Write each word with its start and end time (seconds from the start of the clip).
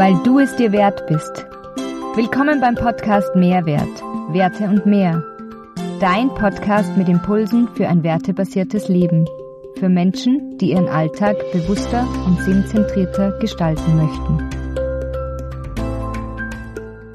weil 0.00 0.14
du 0.22 0.38
es 0.38 0.56
dir 0.56 0.72
wert 0.72 1.06
bist. 1.08 1.44
Willkommen 2.16 2.58
beim 2.58 2.74
Podcast 2.74 3.36
Mehrwert, 3.36 4.00
Werte 4.32 4.64
und 4.64 4.86
mehr. 4.86 5.22
Dein 6.00 6.30
Podcast 6.30 6.96
mit 6.96 7.06
Impulsen 7.06 7.68
für 7.74 7.86
ein 7.86 8.02
wertebasiertes 8.02 8.88
Leben. 8.88 9.28
Für 9.78 9.90
Menschen, 9.90 10.56
die 10.56 10.70
ihren 10.70 10.88
Alltag 10.88 11.36
bewusster 11.52 12.08
und 12.24 12.40
sinnzentrierter 12.40 13.32
gestalten 13.40 13.96
möchten. 13.98 14.50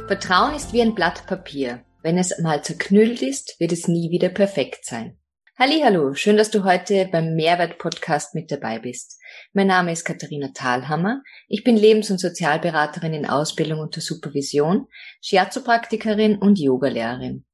Vertrauen 0.05 0.53
ist 0.53 0.71
wie 0.71 0.83
ein 0.83 0.93
Blatt 0.93 1.25
Papier. 1.25 1.79
Wenn 2.03 2.19
es 2.19 2.37
mal 2.37 2.63
zerknüllt 2.63 3.23
ist, 3.23 3.59
wird 3.59 3.71
es 3.71 3.87
nie 3.87 4.11
wieder 4.11 4.29
perfekt 4.29 4.85
sein. 4.85 5.17
Hallo, 5.57 6.13
schön, 6.15 6.35
dass 6.35 6.51
du 6.51 6.65
heute 6.65 7.07
beim 7.09 7.33
Mehrwert 7.33 7.77
Podcast 7.77 8.35
mit 8.35 8.51
dabei 8.51 8.77
bist. 8.77 9.17
Mein 9.53 9.67
Name 9.67 9.93
ist 9.93 10.03
Katharina 10.03 10.49
Thalhammer. 10.53 11.21
Ich 11.47 11.63
bin 11.63 11.77
Lebens- 11.77 12.11
und 12.11 12.19
Sozialberaterin 12.19 13.13
in 13.13 13.25
Ausbildung 13.25 13.79
unter 13.79 14.01
Supervision, 14.01 14.87
Shiatsu-Praktikerin 15.21 16.39
und 16.39 16.59
Yogalehrerin. 16.59 17.45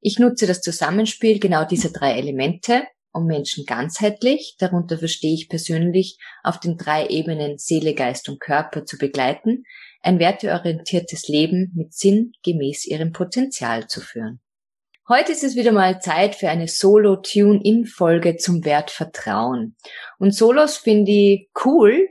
Ich 0.00 0.18
nutze 0.18 0.46
das 0.46 0.62
Zusammenspiel 0.62 1.40
genau 1.40 1.66
dieser 1.66 1.90
drei 1.90 2.14
Elemente, 2.14 2.84
um 3.12 3.26
Menschen 3.26 3.66
ganzheitlich, 3.66 4.56
darunter 4.58 4.96
verstehe 4.96 5.34
ich 5.34 5.50
persönlich, 5.50 6.16
auf 6.42 6.58
den 6.58 6.78
drei 6.78 7.06
Ebenen 7.08 7.58
Seele, 7.58 7.92
Geist 7.92 8.30
und 8.30 8.40
Körper 8.40 8.86
zu 8.86 8.96
begleiten, 8.96 9.64
ein 10.00 10.18
werteorientiertes 10.18 11.28
Leben 11.28 11.70
mit 11.74 11.92
Sinn 11.92 12.32
gemäß 12.42 12.86
ihrem 12.86 13.12
Potenzial 13.12 13.88
zu 13.88 14.00
führen. 14.00 14.40
Heute 15.14 15.32
ist 15.32 15.44
es 15.44 15.56
wieder 15.56 15.72
mal 15.72 16.00
Zeit 16.00 16.36
für 16.36 16.48
eine 16.48 16.68
Solo-Tune-In-Folge 16.68 18.38
zum 18.38 18.64
Wert 18.64 18.90
Vertrauen. 18.90 19.76
Und 20.18 20.34
Solos 20.34 20.78
finde 20.78 21.12
ich 21.12 21.50
cool, 21.66 22.08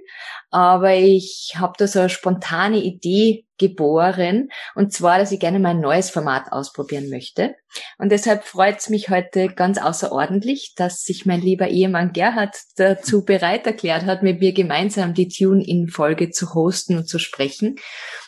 aber 0.51 0.93
ich 0.93 1.53
habe 1.57 1.73
da 1.79 1.87
so 1.87 1.97
eine 1.97 2.09
spontane 2.09 2.77
Idee 2.77 3.47
geboren, 3.57 4.49
und 4.75 4.93
zwar, 4.93 5.17
dass 5.17 5.31
ich 5.31 5.39
gerne 5.39 5.57
mal 5.57 5.69
ein 5.69 5.79
neues 5.79 6.11
Format 6.11 6.51
ausprobieren 6.51 7.09
möchte. 7.09 7.55
Und 7.97 8.11
deshalb 8.11 8.43
freut 8.43 8.77
es 8.77 8.89
mich 8.89 9.09
heute 9.09 9.47
ganz 9.47 9.79
außerordentlich, 9.79 10.75
dass 10.75 11.01
sich 11.01 11.25
mein 11.25 11.41
lieber 11.41 11.69
Ehemann 11.69 12.13
Gerhard 12.13 12.55
dazu 12.75 13.25
bereit 13.25 13.65
erklärt 13.65 14.05
hat, 14.05 14.21
mit 14.21 14.41
mir 14.41 14.53
gemeinsam 14.53 15.15
die 15.15 15.27
Tune-In-Folge 15.27 16.29
zu 16.29 16.53
hosten 16.53 16.97
und 16.97 17.09
zu 17.09 17.17
sprechen 17.17 17.77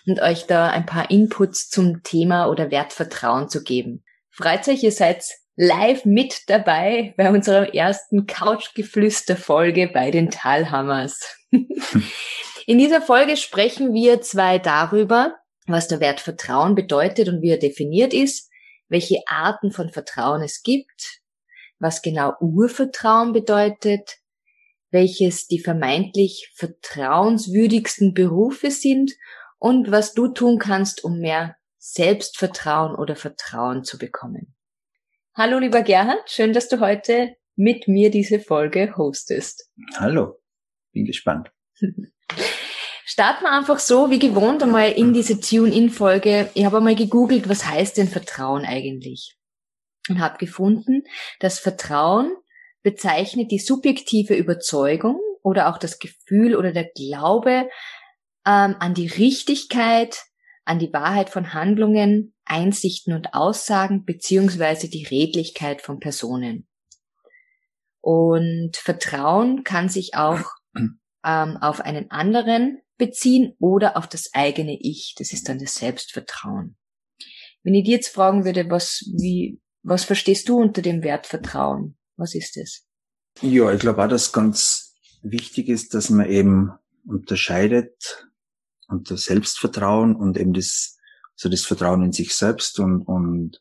und 0.07 0.19
euch 0.19 0.47
da 0.47 0.69
ein 0.69 0.87
paar 0.87 1.11
Inputs 1.11 1.69
zum 1.69 2.01
Thema 2.01 2.47
oder 2.47 2.71
Wertvertrauen 2.71 3.49
zu 3.49 3.61
geben. 3.61 4.03
Freut 4.35 4.67
euch, 4.67 4.81
ihr 4.81 4.91
seid 4.91 5.23
live 5.55 6.05
mit 6.05 6.49
dabei 6.49 7.13
bei 7.17 7.29
unserer 7.29 7.71
ersten 7.75 8.25
Couchgeflüster-Folge 8.25 9.91
bei 9.93 10.09
den 10.09 10.31
Talhammers. 10.31 11.37
In 12.65 12.79
dieser 12.79 13.03
Folge 13.03 13.37
sprechen 13.37 13.93
wir 13.93 14.21
zwei 14.21 14.57
darüber, 14.57 15.35
was 15.67 15.87
der 15.87 15.99
Wert 15.99 16.19
Vertrauen 16.19 16.73
bedeutet 16.73 17.29
und 17.29 17.43
wie 17.43 17.51
er 17.51 17.59
definiert 17.59 18.11
ist, 18.11 18.49
welche 18.87 19.19
Arten 19.27 19.71
von 19.71 19.91
Vertrauen 19.91 20.41
es 20.41 20.63
gibt, 20.63 21.21
was 21.77 22.01
genau 22.01 22.33
Urvertrauen 22.39 23.33
bedeutet, 23.33 24.17
welches 24.89 25.45
die 25.45 25.59
vermeintlich 25.59 26.51
vertrauenswürdigsten 26.55 28.15
Berufe 28.15 28.71
sind 28.71 29.11
und 29.59 29.91
was 29.91 30.15
du 30.15 30.29
tun 30.29 30.57
kannst, 30.57 31.03
um 31.03 31.19
mehr 31.19 31.55
Selbstvertrauen 31.85 32.95
oder 32.95 33.17
Vertrauen 33.17 33.83
zu 33.83 33.97
bekommen. 33.97 34.55
Hallo 35.35 35.59
lieber 35.59 35.81
Gerhard, 35.81 36.31
schön, 36.31 36.53
dass 36.53 36.69
du 36.69 36.79
heute 36.79 37.35
mit 37.57 37.89
mir 37.89 38.09
diese 38.09 38.39
Folge 38.39 38.95
hostest. 38.95 39.69
Hallo, 39.97 40.39
bin 40.93 41.03
gespannt. 41.03 41.51
Starten 43.05 43.43
wir 43.43 43.51
einfach 43.51 43.79
so 43.79 44.09
wie 44.09 44.17
gewohnt 44.17 44.63
einmal 44.63 44.93
in 44.93 45.13
diese 45.13 45.41
Tune-In-Folge. 45.41 46.49
Ich 46.53 46.63
habe 46.63 46.77
einmal 46.77 46.95
gegoogelt, 46.95 47.49
was 47.49 47.65
heißt 47.65 47.97
denn 47.97 48.07
Vertrauen 48.07 48.63
eigentlich? 48.63 49.37
Und 50.07 50.21
habe 50.21 50.37
gefunden, 50.37 51.03
dass 51.41 51.59
Vertrauen 51.59 52.33
bezeichnet 52.81 53.51
die 53.51 53.59
subjektive 53.59 54.35
Überzeugung 54.35 55.19
oder 55.41 55.67
auch 55.67 55.77
das 55.77 55.99
Gefühl 55.99 56.55
oder 56.55 56.71
der 56.71 56.89
Glaube 56.95 57.69
ähm, 58.45 58.75
an 58.79 58.93
die 58.93 59.07
Richtigkeit, 59.07 60.23
an 60.65 60.79
die 60.79 60.93
Wahrheit 60.93 61.29
von 61.29 61.53
Handlungen, 61.53 62.33
Einsichten 62.45 63.13
und 63.13 63.33
Aussagen 63.33 64.05
beziehungsweise 64.05 64.89
die 64.89 65.05
Redlichkeit 65.05 65.81
von 65.81 65.99
Personen. 65.99 66.67
Und 68.01 68.75
Vertrauen 68.75 69.63
kann 69.63 69.89
sich 69.89 70.15
auch 70.15 70.41
ähm, 71.25 71.57
auf 71.57 71.81
einen 71.81 72.11
anderen 72.11 72.81
beziehen 72.97 73.55
oder 73.59 73.97
auf 73.97 74.07
das 74.07 74.33
eigene 74.33 74.77
Ich. 74.79 75.15
Das 75.17 75.33
ist 75.33 75.49
dann 75.49 75.59
das 75.59 75.75
Selbstvertrauen. 75.75 76.77
Wenn 77.63 77.75
ich 77.75 77.85
dir 77.85 77.95
jetzt 77.95 78.09
fragen 78.09 78.45
würde, 78.45 78.69
was, 78.69 79.09
wie, 79.17 79.61
was 79.83 80.03
verstehst 80.03 80.49
du 80.49 80.57
unter 80.57 80.81
dem 80.81 81.03
Wert 81.03 81.27
Vertrauen? 81.27 81.97
Was 82.17 82.35
ist 82.35 82.57
es? 82.57 82.85
Ja, 83.41 83.71
ich 83.71 83.79
glaube 83.79 84.03
auch, 84.03 84.09
dass 84.09 84.31
ganz 84.31 84.95
wichtig 85.21 85.69
ist, 85.69 85.93
dass 85.93 86.09
man 86.09 86.29
eben 86.29 86.71
unterscheidet 87.05 88.27
und 88.93 89.09
das 89.09 89.23
Selbstvertrauen 89.23 90.15
und 90.15 90.37
eben 90.37 90.53
das, 90.53 90.97
so 91.35 91.49
das 91.49 91.65
Vertrauen 91.65 92.03
in 92.03 92.11
sich 92.13 92.33
selbst 92.35 92.79
und, 92.79 93.01
und, 93.01 93.59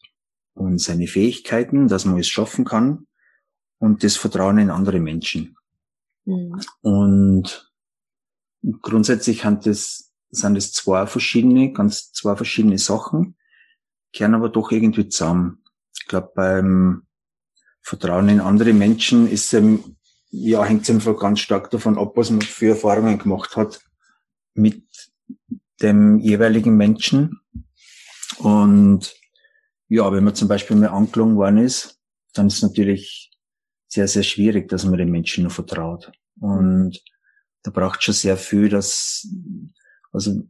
und 0.55 0.79
seine 0.79 1.07
Fähigkeiten, 1.07 1.89
dass 1.89 2.05
man 2.05 2.19
es 2.19 2.29
schaffen 2.29 2.65
kann 2.65 3.07
und 3.79 4.05
das 4.05 4.17
Vertrauen 4.17 4.59
in 4.59 4.71
andere 4.71 5.01
Menschen. 5.01 5.57
Mhm. 6.27 6.61
Und 6.83 7.73
grundsätzlich 8.83 9.43
sind 9.43 9.67
das, 9.67 10.13
sind 10.31 10.55
das 10.55 10.73
zwei 10.73 11.07
verschiedene, 11.07 11.73
ganz 11.73 12.13
zwei 12.13 12.37
verschiedene 12.37 12.79
Sachen, 12.79 13.37
kehren 14.13 14.35
aber 14.35 14.51
doch 14.51 14.71
irgendwie 14.71 15.09
zusammen. 15.09 15.65
Ich 15.99 16.07
glaube, 16.07 16.31
beim 16.35 17.07
Vertrauen 17.81 18.29
in 18.29 18.41
andere 18.41 18.75
Menschen 18.75 19.29
ist 19.29 19.55
ähm, 19.55 19.97
ja, 20.31 20.65
hängt 20.65 20.83
es 20.83 20.91
einfach 20.91 21.19
ganz 21.19 21.41
stark 21.41 21.71
davon 21.71 21.99
ab, 21.99 22.13
was 22.17 22.31
man 22.31 22.43
für 22.43 22.71
Erfahrungen 22.71 23.19
gemacht 23.19 23.57
hat 23.57 23.81
mit 24.55 24.85
dem 25.83 26.19
jeweiligen 26.19 26.77
Menschen. 26.77 27.41
Und 28.39 29.15
ja, 29.89 30.11
wenn 30.13 30.25
man 30.25 30.35
zum 30.35 30.49
Beispiel 30.49 30.77
mal 30.77 30.89
angelogen 30.89 31.37
worden 31.37 31.59
ist, 31.59 32.01
dann 32.35 32.47
ist 32.47 32.63
natürlich 32.63 33.31
sehr, 33.89 34.09
sehr 34.09 34.23
schwierig, 34.23 34.69
dass 34.69 34.85
man 34.85 34.99
den 34.99 35.11
Menschen 35.11 35.43
nur 35.43 35.51
vertraut. 35.51 36.11
Und 36.41 36.99
da 37.63 37.71
braucht 37.71 38.03
schon 38.03 38.15
sehr 38.15 38.37
viel, 38.37 38.69
dass, 38.69 39.29
also, 40.13 40.43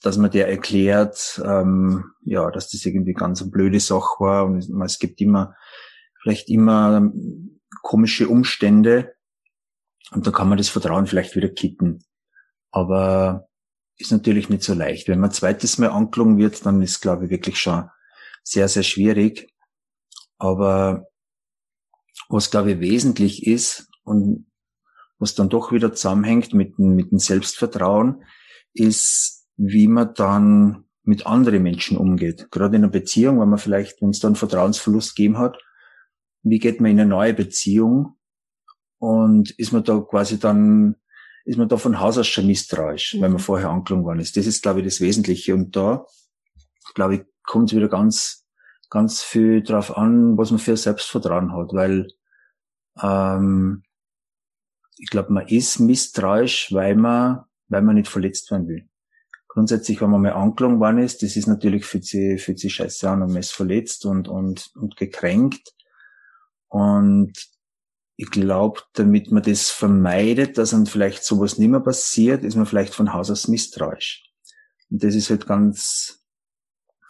dass 0.00 0.16
man 0.16 0.30
der 0.30 0.48
erklärt, 0.48 1.40
ähm, 1.44 2.04
ja, 2.22 2.50
dass 2.50 2.70
das 2.70 2.84
irgendwie 2.84 3.12
ganz 3.12 3.42
eine 3.42 3.50
blöde 3.50 3.78
Sache 3.78 4.16
war 4.20 4.46
und 4.46 4.82
es 4.82 4.98
gibt 4.98 5.20
immer, 5.20 5.54
vielleicht 6.22 6.48
immer 6.48 7.12
komische 7.82 8.28
Umstände 8.28 9.14
und 10.12 10.26
da 10.26 10.30
kann 10.30 10.48
man 10.48 10.58
das 10.58 10.68
Vertrauen 10.68 11.06
vielleicht 11.06 11.36
wieder 11.36 11.48
kitten. 11.48 12.04
Aber 12.70 13.48
ist 13.98 14.12
natürlich 14.12 14.48
nicht 14.48 14.62
so 14.62 14.74
leicht. 14.74 15.08
Wenn 15.08 15.20
man 15.20 15.30
zweites 15.30 15.78
Mal 15.78 15.90
angelogen 15.90 16.38
wird, 16.38 16.64
dann 16.66 16.82
ist, 16.82 17.00
glaube 17.00 17.24
ich, 17.24 17.30
wirklich 17.30 17.58
schon 17.58 17.88
sehr, 18.42 18.68
sehr 18.68 18.82
schwierig. 18.82 19.52
Aber 20.38 21.06
was, 22.28 22.50
glaube 22.50 22.72
ich, 22.72 22.80
wesentlich 22.80 23.46
ist 23.46 23.88
und 24.04 24.46
was 25.18 25.34
dann 25.34 25.48
doch 25.48 25.70
wieder 25.70 25.92
zusammenhängt 25.94 26.52
mit, 26.52 26.78
mit 26.78 27.12
dem 27.12 27.18
Selbstvertrauen, 27.18 28.24
ist, 28.74 29.46
wie 29.56 29.86
man 29.86 30.14
dann 30.14 30.84
mit 31.04 31.26
anderen 31.26 31.62
Menschen 31.62 31.96
umgeht. 31.96 32.50
Gerade 32.50 32.76
in 32.76 32.82
einer 32.82 32.92
Beziehung, 32.92 33.40
wenn 33.40 33.48
man 33.48 33.58
vielleicht, 33.58 34.00
wenn 34.02 34.10
es 34.10 34.20
dann 34.20 34.34
Vertrauensverlust 34.34 35.14
gegeben 35.14 35.38
hat, 35.38 35.58
wie 36.42 36.58
geht 36.58 36.80
man 36.80 36.90
in 36.90 37.00
eine 37.00 37.08
neue 37.08 37.34
Beziehung 37.34 38.16
und 38.98 39.50
ist 39.58 39.72
man 39.72 39.84
da 39.84 40.00
quasi 40.00 40.38
dann 40.38 40.96
ist 41.44 41.58
man 41.58 41.68
da 41.68 41.76
von 41.76 42.00
Haus 42.00 42.18
aus 42.18 42.28
schon 42.28 42.46
misstrauisch, 42.46 43.14
mhm. 43.14 43.20
weil 43.20 43.28
man 43.30 43.40
mhm. 43.40 43.44
vorher 43.44 43.70
angeklungen 43.70 44.04
worden 44.04 44.20
ist. 44.20 44.36
Das 44.36 44.46
ist, 44.46 44.62
glaube 44.62 44.80
ich, 44.80 44.86
das 44.86 45.00
Wesentliche. 45.00 45.54
Und 45.54 45.74
da, 45.76 46.06
glaube 46.94 47.16
ich, 47.16 47.22
kommt 47.42 47.70
es 47.70 47.76
wieder 47.76 47.88
ganz, 47.88 48.46
ganz 48.90 49.22
viel 49.22 49.62
drauf 49.62 49.96
an, 49.96 50.36
was 50.38 50.50
man 50.50 50.60
für 50.60 50.76
Selbstvertrauen 50.76 51.52
hat, 51.52 51.72
weil 51.72 52.08
ähm, 53.02 53.82
ich 54.98 55.10
glaube, 55.10 55.32
man 55.32 55.48
ist 55.48 55.80
misstrauisch, 55.80 56.72
weil 56.72 56.94
man, 56.94 57.44
weil 57.68 57.82
man 57.82 57.96
nicht 57.96 58.08
verletzt 58.08 58.50
werden 58.50 58.68
will. 58.68 58.88
Grundsätzlich, 59.48 60.00
wenn 60.00 60.10
man 60.10 60.22
mal 60.22 60.32
angeklungen 60.32 60.80
worden 60.80 60.98
ist, 60.98 61.22
das 61.22 61.36
ist 61.36 61.46
natürlich 61.46 61.84
für 61.84 62.00
sie, 62.00 62.38
für 62.38 62.56
sie 62.56 62.70
scheiße 62.70 63.08
an 63.10 63.22
und 63.22 63.28
man 63.32 63.40
ist 63.40 63.52
verletzt 63.52 64.06
und, 64.06 64.28
und, 64.28 64.70
und 64.76 64.96
gekränkt. 64.96 65.74
Und 66.68 67.32
ich 68.16 68.30
glaube, 68.30 68.80
damit 68.92 69.30
man 69.30 69.42
das 69.42 69.70
vermeidet, 69.70 70.58
dass 70.58 70.70
dann 70.70 70.86
vielleicht 70.86 71.24
sowas 71.24 71.58
nicht 71.58 71.70
mehr 71.70 71.80
passiert, 71.80 72.44
ist 72.44 72.56
man 72.56 72.66
vielleicht 72.66 72.94
von 72.94 73.12
Haus 73.12 73.30
aus 73.30 73.48
misstrauisch. 73.48 74.30
Und 74.90 75.02
das 75.02 75.14
ist 75.14 75.30
halt 75.30 75.46
ganz, 75.46 76.24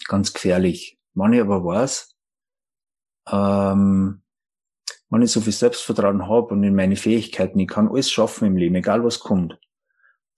ganz 0.07 0.33
gefährlich. 0.33 0.99
Wenn 1.15 1.33
ich 1.33 1.41
aber 1.41 1.65
weiß, 1.65 2.15
ähm, 3.31 4.23
wenn 5.11 5.23
ich 5.23 5.31
so 5.31 5.41
viel 5.41 5.53
Selbstvertrauen 5.53 6.27
habe 6.29 6.55
und 6.55 6.63
in 6.63 6.75
meine 6.75 6.97
Fähigkeiten, 6.97 7.59
ich 7.59 7.69
kann 7.69 7.89
alles 7.89 8.11
schaffen 8.11 8.47
im 8.47 8.57
Leben, 8.57 8.77
egal 8.77 9.05
was 9.05 9.21
kommt, 9.21 9.59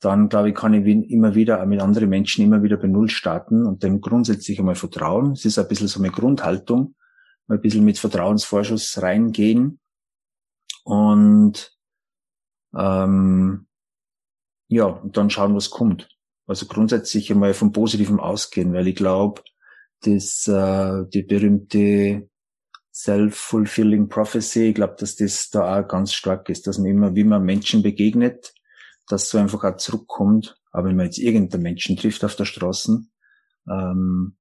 dann 0.00 0.28
glaube 0.28 0.50
ich, 0.50 0.55
kann 0.55 0.75
ich 0.75 1.10
immer 1.10 1.34
wieder 1.34 1.64
mit 1.67 1.81
anderen 1.81 2.08
Menschen 2.08 2.44
immer 2.44 2.62
wieder 2.62 2.76
bei 2.76 2.88
Null 2.88 3.08
starten 3.08 3.64
und 3.64 3.82
dem 3.82 4.00
grundsätzlich 4.00 4.58
einmal 4.58 4.75
vertrauen. 4.75 5.32
Es 5.32 5.44
ist 5.44 5.58
ein 5.58 5.69
bisschen 5.69 5.88
so 5.88 6.00
eine 6.00 6.10
Grundhaltung, 6.10 6.96
mal 7.46 7.56
ein 7.56 7.60
bisschen 7.60 7.84
mit 7.84 7.99
Vertrauensvorschuss 7.99 9.00
reingehen 9.00 9.78
und 10.84 11.76
ähm, 12.76 13.66
ja, 14.69 15.02
dann 15.04 15.31
schauen, 15.31 15.54
was 15.54 15.70
kommt. 15.70 16.08
Also 16.46 16.66
grundsätzlich 16.66 17.31
einmal 17.31 17.54
vom 17.54 17.72
Positiven 17.72 18.20
ausgehen, 18.20 18.72
weil 18.72 18.88
ich 18.88 18.96
glaube, 18.96 19.42
dass 20.02 20.46
äh, 20.46 21.04
die 21.12 21.22
berühmte 21.22 22.28
Self-Fulfilling 22.92 24.08
Prophecy, 24.08 24.69
ich 24.69 24.75
glaube, 24.75 24.96
dass 24.98 25.16
das 25.16 25.50
da 25.50 25.81
auch 25.81 25.88
ganz 25.88 26.12
stark 26.12 26.48
ist, 26.48 26.66
dass 26.66 26.78
man 26.78 26.88
immer, 26.88 27.14
wie 27.14 27.25
man 27.25 27.42
Menschen 27.42 27.82
begegnet, 27.82 28.54
dass 29.08 29.31
so 29.31 29.38
einfach 29.38 29.64
auch 29.64 29.76
zurückkommt. 29.76 30.60
Aber 30.70 30.88
wenn 30.88 30.96
man 30.96 31.06
jetzt 31.06 31.19
irgendeinen 31.19 31.62
Menschen 31.62 31.96
trifft 31.96 32.25
auf 32.25 32.36
der 32.36 32.44
Straße 32.44 33.04
ähm, 33.69 34.36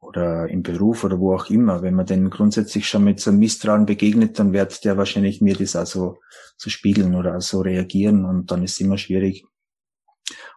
oder 0.00 0.48
im 0.48 0.62
Beruf 0.62 1.04
oder 1.04 1.18
wo 1.18 1.34
auch 1.34 1.50
immer, 1.50 1.82
wenn 1.82 1.94
man 1.94 2.06
denn 2.06 2.30
grundsätzlich 2.30 2.88
schon 2.88 3.04
mit 3.04 3.20
so 3.20 3.30
einem 3.30 3.40
Misstrauen 3.40 3.86
begegnet, 3.86 4.38
dann 4.38 4.52
wird 4.52 4.84
der 4.84 4.96
wahrscheinlich 4.96 5.40
mir 5.40 5.56
das 5.56 5.76
auch 5.76 5.86
so, 5.86 6.18
so 6.56 6.70
spiegeln 6.70 7.14
oder 7.14 7.40
so 7.40 7.60
reagieren 7.60 8.24
und 8.24 8.50
dann 8.50 8.62
ist 8.62 8.72
es 8.72 8.80
immer 8.80 8.98
schwierig. 8.98 9.44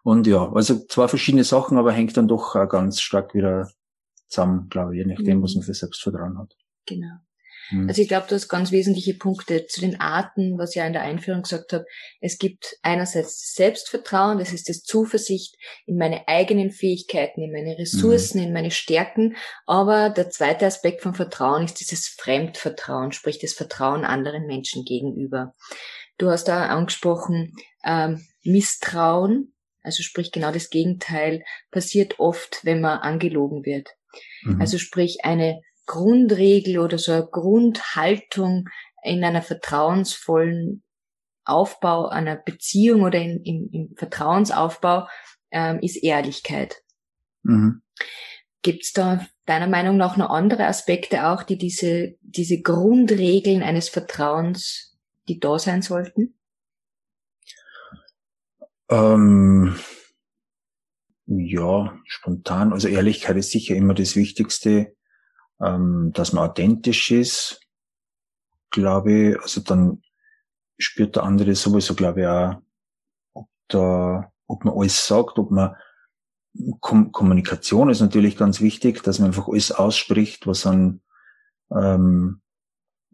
Und 0.03 0.27
ja, 0.27 0.51
also 0.51 0.85
zwei 0.87 1.07
verschiedene 1.07 1.43
Sachen, 1.43 1.77
aber 1.77 1.91
hängt 1.91 2.17
dann 2.17 2.27
doch 2.27 2.55
auch 2.55 2.69
ganz 2.69 3.01
stark 3.01 3.33
wieder 3.33 3.69
zusammen, 4.27 4.69
glaube 4.69 4.95
ich, 4.95 5.05
je 5.05 5.13
nachdem, 5.13 5.39
mhm. 5.39 5.43
was 5.43 5.55
man 5.55 5.63
für 5.63 5.73
Selbstvertrauen 5.73 6.37
hat. 6.37 6.55
Genau. 6.85 7.17
Mhm. 7.69 7.87
Also 7.87 8.01
ich 8.01 8.07
glaube, 8.07 8.27
du 8.27 8.35
hast 8.35 8.47
ganz 8.47 8.71
wesentliche 8.71 9.13
Punkte 9.13 9.65
zu 9.67 9.81
den 9.81 9.99
Arten, 9.99 10.57
was 10.57 10.71
ich 10.71 10.77
ja 10.77 10.87
in 10.87 10.93
der 10.93 11.03
Einführung 11.03 11.43
gesagt 11.43 11.73
habe. 11.73 11.85
Es 12.19 12.37
gibt 12.37 12.77
einerseits 12.81 13.53
Selbstvertrauen, 13.53 14.39
das 14.39 14.53
ist 14.53 14.69
das 14.69 14.83
Zuversicht 14.83 15.55
in 15.85 15.97
meine 15.97 16.27
eigenen 16.27 16.71
Fähigkeiten, 16.71 17.41
in 17.41 17.51
meine 17.51 17.77
Ressourcen, 17.77 18.39
mhm. 18.39 18.47
in 18.47 18.53
meine 18.53 18.71
Stärken. 18.71 19.35
Aber 19.65 20.09
der 20.09 20.29
zweite 20.29 20.65
Aspekt 20.65 21.01
von 21.01 21.13
Vertrauen 21.13 21.65
ist 21.65 21.79
dieses 21.79 22.07
Fremdvertrauen, 22.07 23.11
sprich 23.11 23.39
das 23.39 23.53
Vertrauen 23.53 24.05
anderen 24.05 24.47
Menschen 24.47 24.83
gegenüber. 24.83 25.53
Du 26.17 26.29
hast 26.29 26.47
da 26.47 26.67
angesprochen, 26.67 27.53
ähm, 27.83 28.25
Misstrauen, 28.43 29.53
also 29.83 30.03
sprich 30.03 30.31
genau 30.31 30.51
das 30.51 30.69
Gegenteil, 30.69 31.43
passiert 31.71 32.19
oft, 32.19 32.63
wenn 32.63 32.81
man 32.81 32.99
angelogen 32.99 33.65
wird. 33.65 33.89
Mhm. 34.43 34.61
Also 34.61 34.77
sprich 34.77 35.19
eine 35.23 35.61
Grundregel 35.91 36.79
oder 36.79 36.97
so 36.97 37.11
eine 37.11 37.27
Grundhaltung 37.27 38.69
in 39.03 39.23
einer 39.25 39.41
vertrauensvollen 39.41 40.83
Aufbau 41.43 42.07
einer 42.07 42.37
Beziehung 42.37 43.01
oder 43.01 43.19
in, 43.19 43.43
in, 43.43 43.69
im 43.71 43.95
Vertrauensaufbau 43.97 45.07
ähm, 45.51 45.79
ist 45.79 45.97
Ehrlichkeit. 45.97 46.81
Mhm. 47.43 47.81
Gibt 48.61 48.83
es 48.83 48.93
da 48.93 49.27
deiner 49.45 49.67
Meinung 49.67 49.97
nach 49.97 50.15
noch 50.15 50.29
andere 50.29 50.65
Aspekte 50.65 51.27
auch, 51.27 51.43
die 51.43 51.57
diese, 51.57 52.15
diese 52.21 52.61
Grundregeln 52.61 53.61
eines 53.61 53.89
Vertrauens, 53.89 54.97
die 55.27 55.39
da 55.39 55.59
sein 55.59 55.81
sollten? 55.81 56.37
Ähm, 58.89 59.75
ja, 61.25 61.99
spontan. 62.05 62.71
Also 62.71 62.87
Ehrlichkeit 62.87 63.35
ist 63.35 63.51
sicher 63.51 63.75
immer 63.75 63.93
das 63.93 64.15
Wichtigste 64.15 64.95
ähm, 65.63 66.11
dass 66.13 66.33
man 66.33 66.49
authentisch 66.49 67.11
ist, 67.11 67.61
glaube 68.69 69.11
ich. 69.11 69.39
Also 69.41 69.61
dann 69.61 70.01
spürt 70.77 71.15
der 71.15 71.23
andere 71.23 71.55
sowieso, 71.55 71.95
glaube 71.95 72.21
ich, 72.21 72.27
auch, 72.27 72.55
ob 73.33 73.47
da, 73.67 74.31
ob 74.47 74.65
man 74.65 74.75
alles 74.75 75.05
sagt, 75.05 75.37
ob 75.39 75.51
man 75.51 75.75
Kom 76.81 77.13
Kommunikation 77.13 77.89
ist 77.89 78.01
natürlich 78.01 78.35
ganz 78.35 78.59
wichtig, 78.59 79.03
dass 79.03 79.19
man 79.19 79.27
einfach 79.27 79.47
alles 79.47 79.71
ausspricht, 79.71 80.47
was 80.47 80.65
an 80.65 80.99
ähm, 81.73 82.41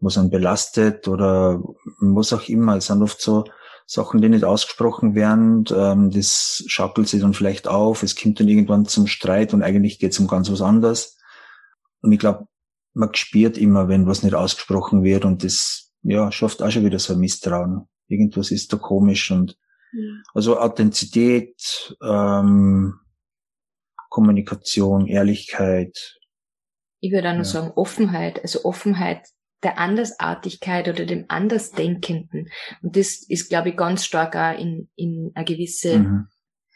was 0.00 0.18
einen 0.18 0.30
belastet 0.30 1.08
oder 1.08 1.62
was 2.00 2.32
auch 2.32 2.48
immer. 2.48 2.76
Es 2.76 2.86
sind 2.86 3.02
oft 3.02 3.20
so 3.20 3.44
Sachen, 3.86 4.20
die 4.20 4.28
nicht 4.28 4.44
ausgesprochen 4.44 5.14
werden. 5.14 5.64
Ähm, 5.74 6.10
das 6.10 6.64
schaukelt 6.66 7.08
sich 7.08 7.20
dann 7.20 7.34
vielleicht 7.34 7.68
auf. 7.68 8.02
Es 8.02 8.16
kommt 8.16 8.38
dann 8.40 8.48
irgendwann 8.48 8.86
zum 8.86 9.06
Streit 9.06 9.54
und 9.54 9.62
eigentlich 9.62 9.98
geht 9.98 10.12
es 10.12 10.18
um 10.18 10.26
ganz 10.26 10.50
was 10.50 10.60
anderes. 10.60 11.17
Und 12.00 12.12
ich 12.12 12.18
glaube, 12.18 12.46
man 12.94 13.14
spürt 13.14 13.58
immer, 13.58 13.88
wenn 13.88 14.06
was 14.06 14.22
nicht 14.22 14.34
ausgesprochen 14.34 15.04
wird 15.04 15.24
und 15.24 15.44
das, 15.44 15.92
ja, 16.02 16.32
schafft 16.32 16.62
auch 16.62 16.70
schon 16.70 16.84
wieder 16.84 16.98
so 16.98 17.14
ein 17.14 17.20
Misstrauen. 17.20 17.88
Irgendwas 18.08 18.50
ist 18.50 18.72
da 18.72 18.76
komisch 18.76 19.30
und 19.30 19.56
mhm. 19.92 20.22
also 20.34 20.58
Authentizität, 20.58 21.96
ähm, 22.02 22.94
Kommunikation, 24.08 25.06
Ehrlichkeit. 25.06 26.18
Ich 27.00 27.12
würde 27.12 27.28
auch 27.28 27.34
noch 27.34 27.38
ja. 27.40 27.44
sagen 27.44 27.72
Offenheit, 27.76 28.42
also 28.42 28.64
Offenheit 28.64 29.28
der 29.62 29.78
Andersartigkeit 29.78 30.88
oder 30.88 31.04
dem 31.04 31.24
Andersdenkenden. 31.28 32.50
Und 32.82 32.96
das 32.96 33.22
ist, 33.28 33.48
glaube 33.48 33.70
ich, 33.70 33.76
ganz 33.76 34.04
stark 34.04 34.36
auch 34.36 34.58
in, 34.58 34.88
in 34.94 35.32
eine 35.34 35.44
gewisse 35.44 35.98
mhm. 35.98 36.28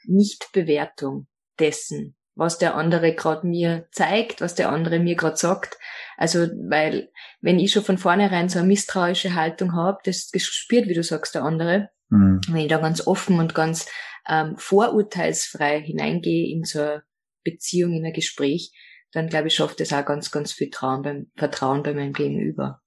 Nichtbewertung 0.05 1.27
dessen, 1.59 2.17
was 2.34 2.58
der 2.58 2.75
andere 2.75 3.14
gerade 3.14 3.46
mir 3.46 3.87
zeigt, 3.90 4.40
was 4.40 4.55
der 4.55 4.70
andere 4.70 4.99
mir 4.99 5.17
gerade 5.17 5.37
sagt. 5.37 5.79
Also, 6.17 6.40
weil 6.69 7.11
wenn 7.40 7.58
ich 7.58 7.73
schon 7.73 7.82
von 7.82 7.99
vornherein 7.99 8.49
so 8.49 8.58
eine 8.58 8.69
misstrauische 8.69 9.34
Haltung 9.34 9.75
habe, 9.75 9.99
das, 10.05 10.29
das 10.31 10.43
spürt, 10.43 10.88
wie 10.88 10.94
du 10.94 11.02
sagst, 11.02 11.34
der 11.34 11.43
andere. 11.43 11.90
Mhm. 12.08 12.40
Wenn 12.49 12.62
ich 12.62 12.69
da 12.69 12.79
ganz 12.79 13.06
offen 13.06 13.38
und 13.38 13.55
ganz 13.55 13.87
ähm, 14.29 14.55
vorurteilsfrei 14.56 15.81
hineingehe 15.81 16.55
in 16.55 16.64
so 16.64 16.81
eine 16.81 17.02
Beziehung, 17.44 17.93
in 17.93 18.06
ein 18.06 18.12
Gespräch, 18.12 18.73
dann 19.12 19.29
glaube 19.29 19.49
ich, 19.49 19.55
schafft 19.55 19.81
das 19.81 19.93
auch 19.93 20.05
ganz, 20.05 20.31
ganz 20.31 20.52
viel 20.52 20.70
Trauen 20.70 21.02
beim, 21.02 21.31
Vertrauen 21.37 21.82
bei 21.82 21.93
meinem 21.93 22.12
Gegenüber. 22.12 22.81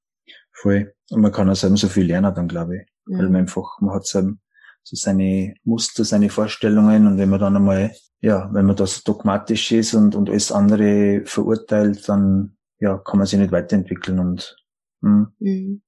Voll. 0.51 0.93
Und 1.11 1.21
man 1.21 1.31
kann 1.31 1.49
aus 1.49 1.63
einem 1.63 1.77
so 1.77 1.87
viel 1.87 2.05
lernen 2.05 2.33
dann, 2.33 2.47
glaube 2.47 2.77
ich. 2.77 2.81
Mhm. 3.05 3.17
Weil 3.17 3.29
man 3.29 3.41
einfach, 3.41 3.79
man 3.79 3.93
hat 3.93 4.07
so, 4.07 4.21
so 4.21 4.95
seine 4.95 5.55
Muster, 5.63 6.03
seine 6.03 6.29
Vorstellungen 6.29 7.05
und 7.05 7.17
wenn 7.17 7.29
man 7.29 7.39
dann 7.39 7.55
einmal 7.55 7.93
ja, 8.25 8.49
wenn 8.51 8.65
man 8.65 8.75
da 8.75 8.87
so 8.87 9.01
dogmatisch 9.05 9.71
ist 9.71 9.93
und, 9.93 10.15
und 10.15 10.31
alles 10.31 10.51
andere 10.51 11.21
verurteilt, 11.25 12.09
dann 12.09 12.57
ja, 12.79 12.97
kann 12.97 13.19
man 13.19 13.27
sich 13.27 13.37
nicht 13.37 13.51
weiterentwickeln 13.51 14.19
und 14.19 14.57
hm. 15.01 15.27
mhm. 15.39 15.81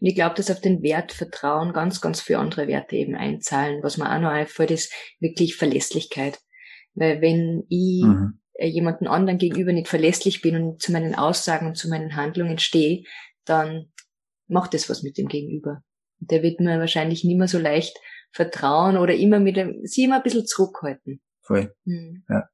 Und 0.00 0.06
ich 0.06 0.14
glaube, 0.14 0.34
dass 0.34 0.50
auf 0.50 0.60
den 0.60 0.82
Wert 0.82 1.12
Vertrauen 1.12 1.72
ganz, 1.72 2.02
ganz 2.02 2.20
viele 2.20 2.40
andere 2.40 2.66
Werte 2.66 2.96
eben 2.96 3.14
einzahlen. 3.14 3.82
Was 3.82 3.96
mir 3.96 4.10
auch 4.10 4.20
noch 4.20 4.30
einfällt, 4.30 4.70
ist 4.70 4.92
wirklich 5.18 5.56
Verlässlichkeit. 5.56 6.38
Weil 6.94 7.20
wenn 7.20 7.64
ich 7.68 8.04
mhm. 8.04 8.38
Äh, 8.54 8.68
jemanden 8.68 9.06
anderen 9.06 9.38
gegenüber 9.38 9.72
nicht 9.72 9.88
verlässlich 9.88 10.42
bin 10.42 10.56
und 10.56 10.82
zu 10.82 10.92
meinen 10.92 11.14
Aussagen 11.14 11.66
und 11.68 11.78
zu 11.78 11.88
meinen 11.88 12.16
Handlungen 12.16 12.58
stehe, 12.58 13.04
dann 13.46 13.92
macht 14.46 14.74
das 14.74 14.90
was 14.90 15.02
mit 15.02 15.16
dem 15.16 15.26
Gegenüber. 15.26 15.82
Der 16.18 16.42
wird 16.42 16.60
mir 16.60 16.78
wahrscheinlich 16.78 17.24
nicht 17.24 17.38
mehr 17.38 17.48
so 17.48 17.58
leicht 17.58 17.96
vertrauen 18.30 18.98
oder 18.98 19.14
immer 19.14 19.40
mit 19.40 19.56
dem, 19.56 19.80
sie 19.84 20.04
immer 20.04 20.16
ein 20.16 20.22
bisschen 20.22 20.44
zurückhalten 20.44 21.22
voll. 21.42 21.74
Mhm. 21.84 22.24
Ja. 22.28 22.48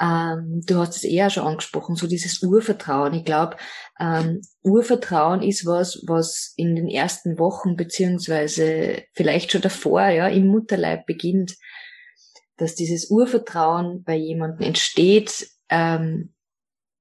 Ähm, 0.00 0.62
du 0.66 0.78
hast 0.78 0.96
es 0.96 1.04
eher 1.04 1.30
schon 1.30 1.46
angesprochen, 1.46 1.94
so 1.94 2.08
dieses 2.08 2.42
Urvertrauen. 2.42 3.14
Ich 3.14 3.24
glaube, 3.24 3.56
ähm, 4.00 4.40
Urvertrauen 4.62 5.42
ist 5.42 5.64
was, 5.64 6.02
was 6.06 6.54
in 6.56 6.74
den 6.74 6.88
ersten 6.88 7.38
Wochen 7.38 7.76
beziehungsweise 7.76 9.04
vielleicht 9.12 9.52
schon 9.52 9.60
davor, 9.60 10.08
ja, 10.08 10.26
im 10.26 10.48
Mutterleib 10.48 11.06
beginnt, 11.06 11.56
dass 12.56 12.74
dieses 12.74 13.10
Urvertrauen 13.10 14.02
bei 14.02 14.16
jemandem 14.16 14.66
entsteht, 14.66 15.48
ähm, 15.68 16.34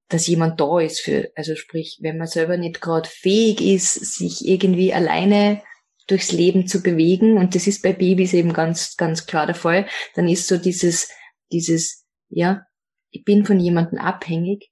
dass 0.09 0.27
jemand 0.27 0.59
da 0.59 0.79
ist 0.79 1.01
für, 1.01 1.31
also 1.35 1.55
sprich, 1.55 1.99
wenn 2.01 2.17
man 2.17 2.27
selber 2.27 2.57
nicht 2.57 2.81
gerade 2.81 3.09
fähig 3.09 3.61
ist, 3.61 3.93
sich 3.93 4.45
irgendwie 4.45 4.93
alleine 4.93 5.61
durchs 6.07 6.31
Leben 6.31 6.67
zu 6.67 6.81
bewegen. 6.81 7.37
Und 7.37 7.55
das 7.55 7.67
ist 7.67 7.81
bei 7.81 7.93
Babys 7.93 8.33
eben 8.33 8.53
ganz, 8.53 8.95
ganz 8.97 9.25
klar 9.25 9.45
der 9.45 9.55
Fall. 9.55 9.87
Dann 10.15 10.27
ist 10.27 10.47
so 10.47 10.57
dieses, 10.57 11.09
dieses, 11.51 12.05
ja, 12.29 12.65
ich 13.11 13.23
bin 13.23 13.45
von 13.45 13.59
jemandem 13.59 13.99
abhängig, 13.99 14.71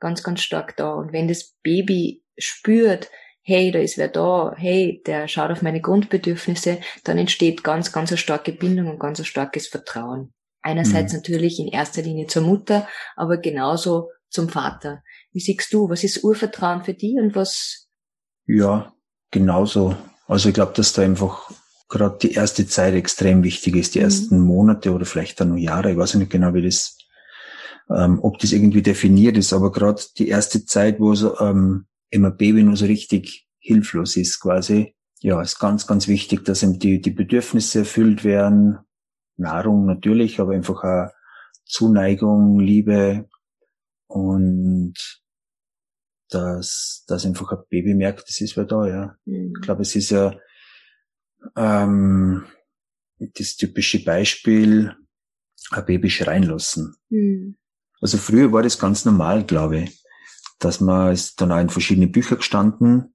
ganz, 0.00 0.22
ganz 0.22 0.40
stark 0.42 0.76
da. 0.76 0.92
Und 0.92 1.12
wenn 1.12 1.28
das 1.28 1.54
Baby 1.62 2.22
spürt, 2.38 3.10
hey, 3.42 3.70
da 3.70 3.78
ist 3.78 3.98
wer 3.98 4.08
da, 4.08 4.54
hey, 4.56 5.02
der 5.06 5.28
schaut 5.28 5.50
auf 5.50 5.62
meine 5.62 5.80
Grundbedürfnisse, 5.80 6.80
dann 7.04 7.18
entsteht 7.18 7.64
ganz, 7.64 7.92
ganz 7.92 8.10
eine 8.10 8.18
starke 8.18 8.52
Bindung 8.52 8.88
und 8.88 9.00
ganz 9.00 9.18
ein 9.18 9.24
starkes 9.24 9.66
Vertrauen. 9.66 10.32
Einerseits 10.62 11.12
mhm. 11.12 11.20
natürlich 11.20 11.58
in 11.58 11.68
erster 11.68 12.02
Linie 12.02 12.26
zur 12.26 12.42
Mutter, 12.42 12.86
aber 13.16 13.38
genauso 13.38 14.10
zum 14.28 14.48
Vater. 14.48 15.02
Wie 15.32 15.40
siehst 15.40 15.72
du, 15.72 15.88
was 15.88 16.04
ist 16.04 16.22
Urvertrauen 16.22 16.82
für 16.82 16.94
dich 16.94 17.14
und 17.16 17.34
was? 17.34 17.88
Ja, 18.46 18.92
genauso. 19.30 19.96
Also 20.30 20.48
ich 20.48 20.54
glaube, 20.54 20.72
dass 20.76 20.92
da 20.92 21.02
einfach 21.02 21.50
gerade 21.88 22.16
die 22.22 22.34
erste 22.34 22.64
Zeit 22.64 22.94
extrem 22.94 23.42
wichtig 23.42 23.74
ist, 23.74 23.96
die 23.96 23.98
mhm. 23.98 24.04
ersten 24.04 24.40
Monate 24.40 24.92
oder 24.92 25.04
vielleicht 25.04 25.40
dann 25.40 25.48
nur 25.48 25.58
Jahre. 25.58 25.90
Ich 25.90 25.96
weiß 25.96 26.14
nicht 26.14 26.30
genau, 26.30 26.54
wie 26.54 26.62
das, 26.62 26.96
ähm, 27.90 28.20
ob 28.22 28.38
das 28.38 28.52
irgendwie 28.52 28.80
definiert 28.80 29.36
ist, 29.36 29.52
aber 29.52 29.72
gerade 29.72 30.00
die 30.18 30.28
erste 30.28 30.64
Zeit, 30.64 31.00
wo 31.00 31.16
so 31.16 31.36
ähm, 31.40 31.86
immer 32.10 32.30
Baby 32.30 32.62
nur 32.62 32.76
so 32.76 32.86
richtig 32.86 33.48
hilflos 33.58 34.16
ist 34.16 34.38
quasi, 34.38 34.94
ja, 35.18 35.42
ist 35.42 35.58
ganz, 35.58 35.88
ganz 35.88 36.06
wichtig, 36.06 36.44
dass 36.44 36.62
eben 36.62 36.78
die, 36.78 37.00
die 37.00 37.10
Bedürfnisse 37.10 37.80
erfüllt 37.80 38.22
werden. 38.22 38.78
Nahrung 39.36 39.84
natürlich, 39.84 40.38
aber 40.38 40.52
einfach 40.52 40.84
auch 40.84 41.08
Zuneigung, 41.64 42.60
Liebe 42.60 43.28
und 44.06 44.94
dass, 46.30 47.04
dass 47.06 47.26
einfach 47.26 47.52
ein 47.52 47.58
Baby 47.68 47.94
merkt, 47.94 48.28
das 48.28 48.40
ist 48.40 48.56
wer 48.56 48.64
da, 48.64 48.86
ja. 48.86 49.16
Mhm. 49.24 49.52
Ich 49.56 49.62
glaube, 49.62 49.82
es 49.82 49.94
ist 49.94 50.10
ja 50.10 50.34
ähm, 51.56 52.44
das 53.18 53.56
typische 53.56 54.02
Beispiel, 54.04 54.94
ein 55.70 55.84
Baby 55.86 56.10
schreien 56.10 56.44
lassen. 56.44 56.96
Mhm. 57.10 57.56
Also 58.00 58.16
früher 58.16 58.52
war 58.52 58.62
das 58.62 58.78
ganz 58.78 59.04
normal, 59.04 59.44
glaube 59.44 59.80
ich, 59.80 60.04
dass 60.58 60.80
man 60.80 61.12
ist 61.12 61.40
dann 61.40 61.52
auch 61.52 61.60
in 61.60 61.68
verschiedene 61.68 62.08
Bücher 62.08 62.36
gestanden, 62.36 63.14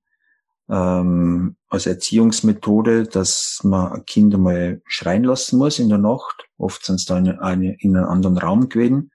ähm, 0.69 1.57
als 1.67 1.85
Erziehungsmethode, 1.85 3.03
dass 3.03 3.61
man 3.63 3.91
ein 3.91 4.05
Kind 4.05 4.33
einmal 4.33 4.81
schreien 4.87 5.23
lassen 5.23 5.57
muss 5.57 5.79
in 5.79 5.89
der 5.89 5.97
Nacht. 5.97 6.47
Oft 6.57 6.85
sind 6.85 6.95
es 6.95 7.05
dann 7.05 7.39
eine, 7.39 7.75
in 7.79 7.95
einem 7.95 8.07
anderen 8.07 8.37
Raum 8.37 8.69
gewesen. 8.69 9.11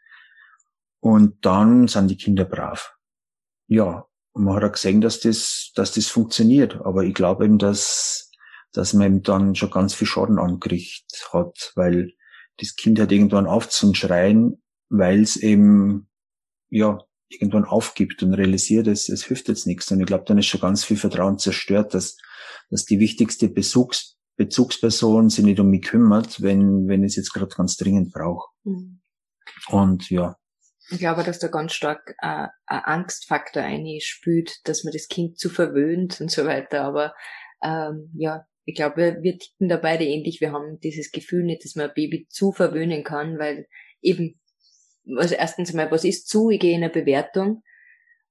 Und 1.00 1.44
dann 1.44 1.88
sind 1.88 2.08
die 2.08 2.16
Kinder 2.16 2.44
brav. 2.44 2.94
Ja, 3.70 4.04
man 4.34 4.56
hat 4.56 4.64
auch 4.64 4.72
gesehen, 4.72 5.00
dass 5.00 5.20
das, 5.20 5.70
dass 5.76 5.92
das 5.92 6.08
funktioniert. 6.08 6.74
Aber 6.84 7.04
ich 7.04 7.14
glaube 7.14 7.44
eben, 7.44 7.56
dass, 7.58 8.30
dass 8.72 8.94
man 8.94 9.06
eben 9.06 9.22
dann 9.22 9.54
schon 9.54 9.70
ganz 9.70 9.94
viel 9.94 10.08
Schaden 10.08 10.40
angerichtet 10.40 11.32
hat, 11.32 11.72
weil 11.76 12.12
das 12.58 12.74
Kind 12.74 12.98
hat 12.98 13.12
irgendwann 13.12 13.46
aufzuschreien, 13.46 14.60
weil 14.88 15.22
es 15.22 15.36
eben, 15.36 16.08
ja, 16.68 16.98
irgendwann 17.28 17.64
aufgibt 17.64 18.24
und 18.24 18.34
realisiert, 18.34 18.88
es, 18.88 19.08
es 19.08 19.24
hilft 19.24 19.46
jetzt 19.46 19.68
nichts. 19.68 19.90
Und 19.92 20.00
ich 20.00 20.06
glaube, 20.06 20.24
dann 20.26 20.38
ist 20.38 20.46
schon 20.46 20.60
ganz 20.60 20.82
viel 20.82 20.96
Vertrauen 20.96 21.38
zerstört, 21.38 21.94
dass, 21.94 22.16
dass 22.70 22.84
die 22.84 22.98
wichtigste 22.98 23.48
Bezugs, 23.48 24.16
Bezugsperson 24.36 25.30
sich 25.30 25.44
nicht 25.44 25.60
um 25.60 25.70
mich 25.70 25.82
kümmert, 25.82 26.42
wenn, 26.42 26.88
wenn 26.88 27.04
ich 27.04 27.10
es 27.10 27.16
jetzt 27.16 27.32
gerade 27.32 27.54
ganz 27.54 27.76
dringend 27.76 28.12
brauche. 28.12 28.48
Mhm. 28.64 29.00
Und 29.68 30.10
ja. 30.10 30.39
Ich 30.90 30.98
glaube, 30.98 31.22
dass 31.22 31.38
da 31.38 31.48
ganz 31.48 31.72
stark 31.72 32.14
äh, 32.20 32.48
ein 32.66 32.84
Angstfaktor 32.84 33.62
einspült, 33.62 34.60
dass 34.64 34.84
man 34.84 34.92
das 34.92 35.08
Kind 35.08 35.38
zu 35.38 35.50
verwöhnt 35.50 36.20
und 36.20 36.30
so 36.30 36.46
weiter. 36.46 36.82
Aber 36.82 37.14
ähm, 37.62 38.10
ja, 38.16 38.46
ich 38.64 38.74
glaube, 38.74 39.18
wir 39.20 39.38
ticken 39.38 39.68
da 39.68 39.76
beide 39.76 40.04
ähnlich. 40.04 40.40
Wir 40.40 40.52
haben 40.52 40.80
dieses 40.80 41.12
Gefühl 41.12 41.44
nicht, 41.44 41.64
dass 41.64 41.74
man 41.74 41.88
ein 41.88 41.94
Baby 41.94 42.26
zu 42.28 42.52
verwöhnen 42.52 43.04
kann, 43.04 43.38
weil 43.38 43.66
eben 44.00 44.40
also 45.16 45.34
erstens 45.34 45.70
einmal, 45.70 45.90
was 45.90 46.04
ist 46.04 46.28
zu? 46.28 46.50
Ich 46.50 46.60
gehe 46.60 46.74
in 46.74 46.82
eine 46.82 46.92
Bewertung. 46.92 47.62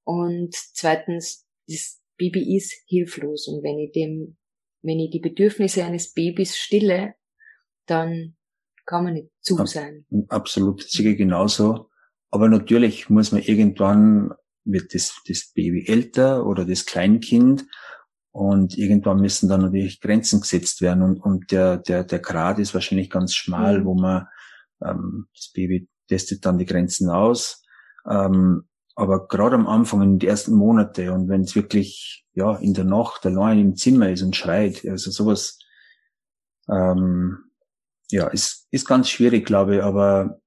Und 0.04 0.54
zweitens, 0.54 1.46
das 1.66 2.00
Baby 2.16 2.56
ist 2.56 2.74
hilflos. 2.86 3.48
Und 3.48 3.62
wenn 3.62 3.78
ich 3.78 3.92
dem, 3.92 4.36
wenn 4.82 4.98
ich 4.98 5.10
die 5.10 5.20
Bedürfnisse 5.20 5.84
eines 5.84 6.12
Babys 6.12 6.56
stille, 6.56 7.14
dann 7.86 8.36
kann 8.86 9.04
man 9.04 9.14
nicht 9.14 9.30
zu 9.40 9.64
sein. 9.66 10.06
Absolut, 10.28 10.84
ich 10.84 11.16
genauso. 11.16 11.89
Aber 12.30 12.48
natürlich 12.48 13.10
muss 13.10 13.32
man 13.32 13.42
irgendwann, 13.42 14.32
wird 14.64 14.94
das, 14.94 15.20
das 15.26 15.52
Baby 15.54 15.86
älter 15.86 16.46
oder 16.46 16.64
das 16.64 16.86
Kleinkind 16.86 17.66
und 18.32 18.78
irgendwann 18.78 19.20
müssen 19.20 19.48
dann 19.48 19.62
natürlich 19.62 20.00
Grenzen 20.00 20.40
gesetzt 20.40 20.80
werden 20.80 21.02
und, 21.02 21.18
und 21.18 21.50
der, 21.50 21.78
der, 21.78 22.04
der 22.04 22.20
Grad 22.20 22.58
ist 22.58 22.74
wahrscheinlich 22.74 23.10
ganz 23.10 23.34
schmal, 23.34 23.80
mhm. 23.80 23.84
wo 23.84 23.94
man 23.94 24.26
ähm, 24.84 25.26
das 25.34 25.50
Baby 25.52 25.88
testet 26.08 26.44
dann 26.46 26.58
die 26.58 26.66
Grenzen 26.66 27.10
aus. 27.10 27.62
Ähm, 28.08 28.64
aber 28.94 29.28
gerade 29.28 29.56
am 29.56 29.66
Anfang, 29.66 30.02
in 30.02 30.18
den 30.18 30.28
ersten 30.28 30.54
Monate 30.54 31.12
und 31.12 31.28
wenn 31.28 31.42
es 31.42 31.56
wirklich 31.56 32.24
ja 32.34 32.56
in 32.56 32.74
der 32.74 32.84
Nacht 32.84 33.24
allein 33.26 33.58
im 33.58 33.76
Zimmer 33.76 34.10
ist 34.10 34.22
und 34.22 34.36
schreit, 34.36 34.84
also 34.86 35.10
sowas, 35.10 35.58
ähm, 36.68 37.38
ja, 38.10 38.28
ist, 38.28 38.68
ist 38.70 38.86
ganz 38.86 39.08
schwierig, 39.08 39.46
glaube 39.46 39.76
ich, 39.76 39.82
aber 39.82 40.40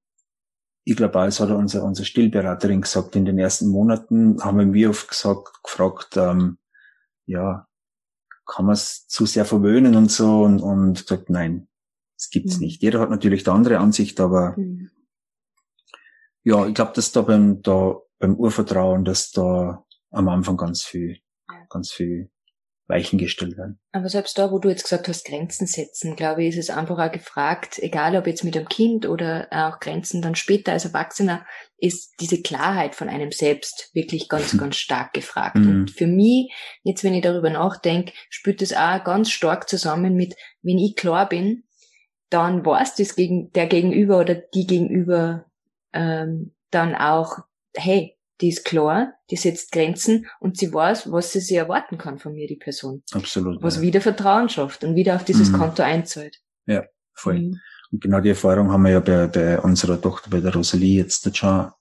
ich 0.84 0.96
glaube, 0.96 1.20
als 1.20 1.40
hat 1.40 1.50
unser, 1.50 1.84
unsere 1.84 2.06
Stillberaterin 2.06 2.82
gesagt, 2.82 3.16
in 3.16 3.26
den 3.26 3.40
ersten 3.40 3.68
Monaten 3.68 4.44
haben 4.44 4.74
wir 4.74 4.90
oft 4.90 5.10
gesagt, 5.10 5.64
gefragt, 5.64 6.18
ähm, 6.18 6.58
ja, 7.26 7.68
kann 8.46 8.66
man 8.66 8.74
es 8.74 9.08
zu 9.08 9.26
sehr 9.26 9.46
verwöhnen 9.46 9.96
und 9.96 10.12
so 10.12 10.42
und, 10.44 10.62
und 10.62 10.96
gesagt, 10.96 11.30
nein, 11.30 11.68
das 12.18 12.30
gibt's 12.30 12.58
mhm. 12.58 12.66
nicht. 12.66 12.82
Jeder 12.82 13.00
hat 13.00 13.10
natürlich 13.10 13.48
eine 13.48 13.56
andere 13.56 13.78
Ansicht, 13.80 14.20
aber 14.20 14.56
mhm 14.58 14.90
ja, 16.44 16.68
ich 16.68 16.74
glaube, 16.74 16.92
dass 16.94 17.12
da 17.12 17.22
beim, 17.22 17.62
da 17.62 17.96
beim 18.20 18.36
Urvertrauen, 18.36 19.06
dass 19.06 19.32
da 19.32 19.86
am 20.12 20.30
Anfang 20.30 20.58
ganz 20.58 20.84
viel, 20.84 21.20
ganz 21.70 21.92
viel 21.92 22.30
Weichen 22.94 23.18
gestellt 23.18 23.58
werden. 23.58 23.80
Aber 23.92 24.08
selbst 24.08 24.38
da, 24.38 24.52
wo 24.52 24.60
du 24.60 24.70
jetzt 24.70 24.84
gesagt 24.84 25.08
hast, 25.08 25.26
Grenzen 25.26 25.66
setzen, 25.66 26.16
glaube 26.16 26.44
ich, 26.44 26.50
ist 26.50 26.70
es 26.70 26.76
einfach 26.76 27.00
auch 27.00 27.12
gefragt, 27.12 27.80
egal 27.80 28.16
ob 28.16 28.28
jetzt 28.28 28.44
mit 28.44 28.56
einem 28.56 28.68
Kind 28.68 29.08
oder 29.08 29.48
auch 29.52 29.80
Grenzen 29.80 30.22
dann 30.22 30.36
später 30.36 30.74
als 30.74 30.86
Erwachsener, 30.86 31.46
ist 31.78 32.14
diese 32.20 32.42
Klarheit 32.42 32.96
von 32.96 33.10
einem 33.10 33.32
selbst 33.32 33.90
wirklich 33.94 34.30
ganz, 34.30 34.58
ganz 34.58 34.78
stark 34.78 35.14
gefragt. 35.14 35.56
Mhm. 35.58 35.70
Und 35.70 35.92
für 35.92 36.08
mich, 36.08 36.54
jetzt 36.84 37.04
wenn 37.04 37.14
ich 37.14 37.24
darüber 37.24 37.50
nachdenke, 37.50 38.14
spürt 38.30 38.62
es 38.62 38.74
auch 38.74 39.04
ganz 39.04 39.32
stark 39.32 39.68
zusammen 39.68 40.16
mit, 40.16 40.36
wenn 40.62 40.78
ich 40.78 40.96
klar 40.96 41.28
bin, 41.28 41.64
dann 42.30 42.66
weiß 42.66 42.96
das 42.96 43.16
gegen, 43.16 43.52
der 43.52 43.68
Gegenüber 43.68 44.20
oder 44.20 44.36
die 44.36 44.66
Gegenüber 44.66 45.46
ähm, 45.94 46.54
dann 46.72 46.96
auch, 46.96 47.40
hey, 47.76 48.18
die 48.44 48.50
ist 48.50 48.66
klar, 48.66 49.14
die 49.32 49.38
setzt 49.38 49.72
Grenzen 49.72 50.28
und 50.42 50.58
sie 50.58 50.74
weiß, 50.74 51.10
was 51.10 51.32
sie 51.32 51.40
sich 51.40 51.56
erwarten 51.56 51.98
kann 51.98 52.20
von 52.20 52.34
mir, 52.34 52.46
die 52.46 52.58
Person. 52.58 53.02
Absolut. 53.14 53.64
Was 53.64 53.78
ja. 53.78 53.84
wieder 53.84 54.02
Vertrauen 54.02 54.50
schafft 54.50 54.84
und 54.84 54.98
wieder 54.98 55.16
auf 55.16 55.24
dieses 55.24 55.50
mhm. 55.50 55.60
Konto 55.60 55.82
einzahlt. 55.82 56.42
Ja, 56.66 56.84
voll. 57.14 57.40
Mhm. 57.40 57.60
Und 57.94 58.02
genau 58.02 58.20
die 58.20 58.30
Erfahrung 58.30 58.70
haben 58.70 58.84
wir 58.84 58.92
ja 58.92 59.00
bei, 59.00 59.28
bei 59.28 59.62
unserer 59.62 60.02
Tochter, 60.02 60.30
bei 60.30 60.42
der 60.42 60.54
Rosalie 60.54 60.98
jetzt 60.98 61.38
schon 61.38 61.72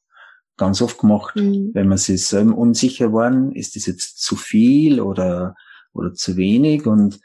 ganz 0.56 0.80
oft 0.80 0.98
gemacht. 0.98 1.34
Mhm. 1.34 1.72
Wenn 1.74 1.88
man 1.88 1.98
sich 1.98 2.24
selber 2.24 2.56
unsicher 2.56 3.12
waren, 3.12 3.50
ist 3.50 3.74
das 3.74 3.86
jetzt 3.86 4.22
zu 4.22 4.36
viel 4.36 5.00
oder, 5.00 5.56
oder 5.92 6.14
zu 6.14 6.36
wenig 6.36 6.86
und 6.86 7.18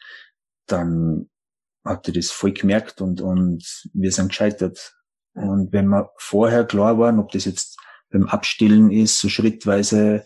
dann 0.65 1.29
hat 1.85 2.07
er 2.07 2.15
das 2.15 2.31
voll 2.31 2.53
gemerkt 2.53 3.01
und, 3.01 3.21
und 3.21 3.87
wir 3.93 4.11
sind 4.11 4.29
gescheitert. 4.29 4.95
Und 5.33 5.71
wenn 5.71 5.85
man 5.85 6.05
vorher 6.17 6.65
klar 6.65 6.97
waren, 6.97 7.19
ob 7.19 7.31
das 7.31 7.45
jetzt 7.45 7.77
beim 8.17 8.27
Abstillen 8.27 8.91
ist, 8.91 9.19
so 9.19 9.29
schrittweise, 9.29 10.23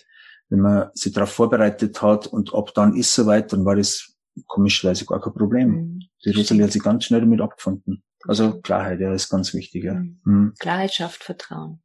wenn 0.50 0.60
man 0.60 0.90
sich 0.94 1.14
darauf 1.14 1.32
vorbereitet 1.32 2.02
hat 2.02 2.28
und 2.28 2.54
ob 2.54 2.74
dann 2.74 2.96
ist 2.96 3.14
soweit, 3.14 3.52
dann 3.54 3.66
war 3.66 3.76
das 3.76 4.16
komischerweise 4.48 5.06
gar 5.06 5.22
kein 5.22 5.34
Problem. 5.34 5.70
Mhm. 5.70 6.00
Die 6.26 6.32
Rosalie 6.32 6.64
hat 6.64 6.72
sich 6.72 6.84
ganz 6.84 7.06
schnell 7.06 7.22
damit 7.22 7.42
abgefunden. 7.42 8.04
Also 8.28 8.62
Klarheit, 8.62 9.00
ja, 9.00 9.14
ist 9.14 9.30
ganz 9.30 9.54
wichtig. 9.54 9.84
Ja. 9.84 9.96
Mhm. 9.96 10.20
Mhm. 10.24 10.54
Klarheit 10.60 10.94
schafft 10.94 11.24
Vertrauen. 11.24 11.82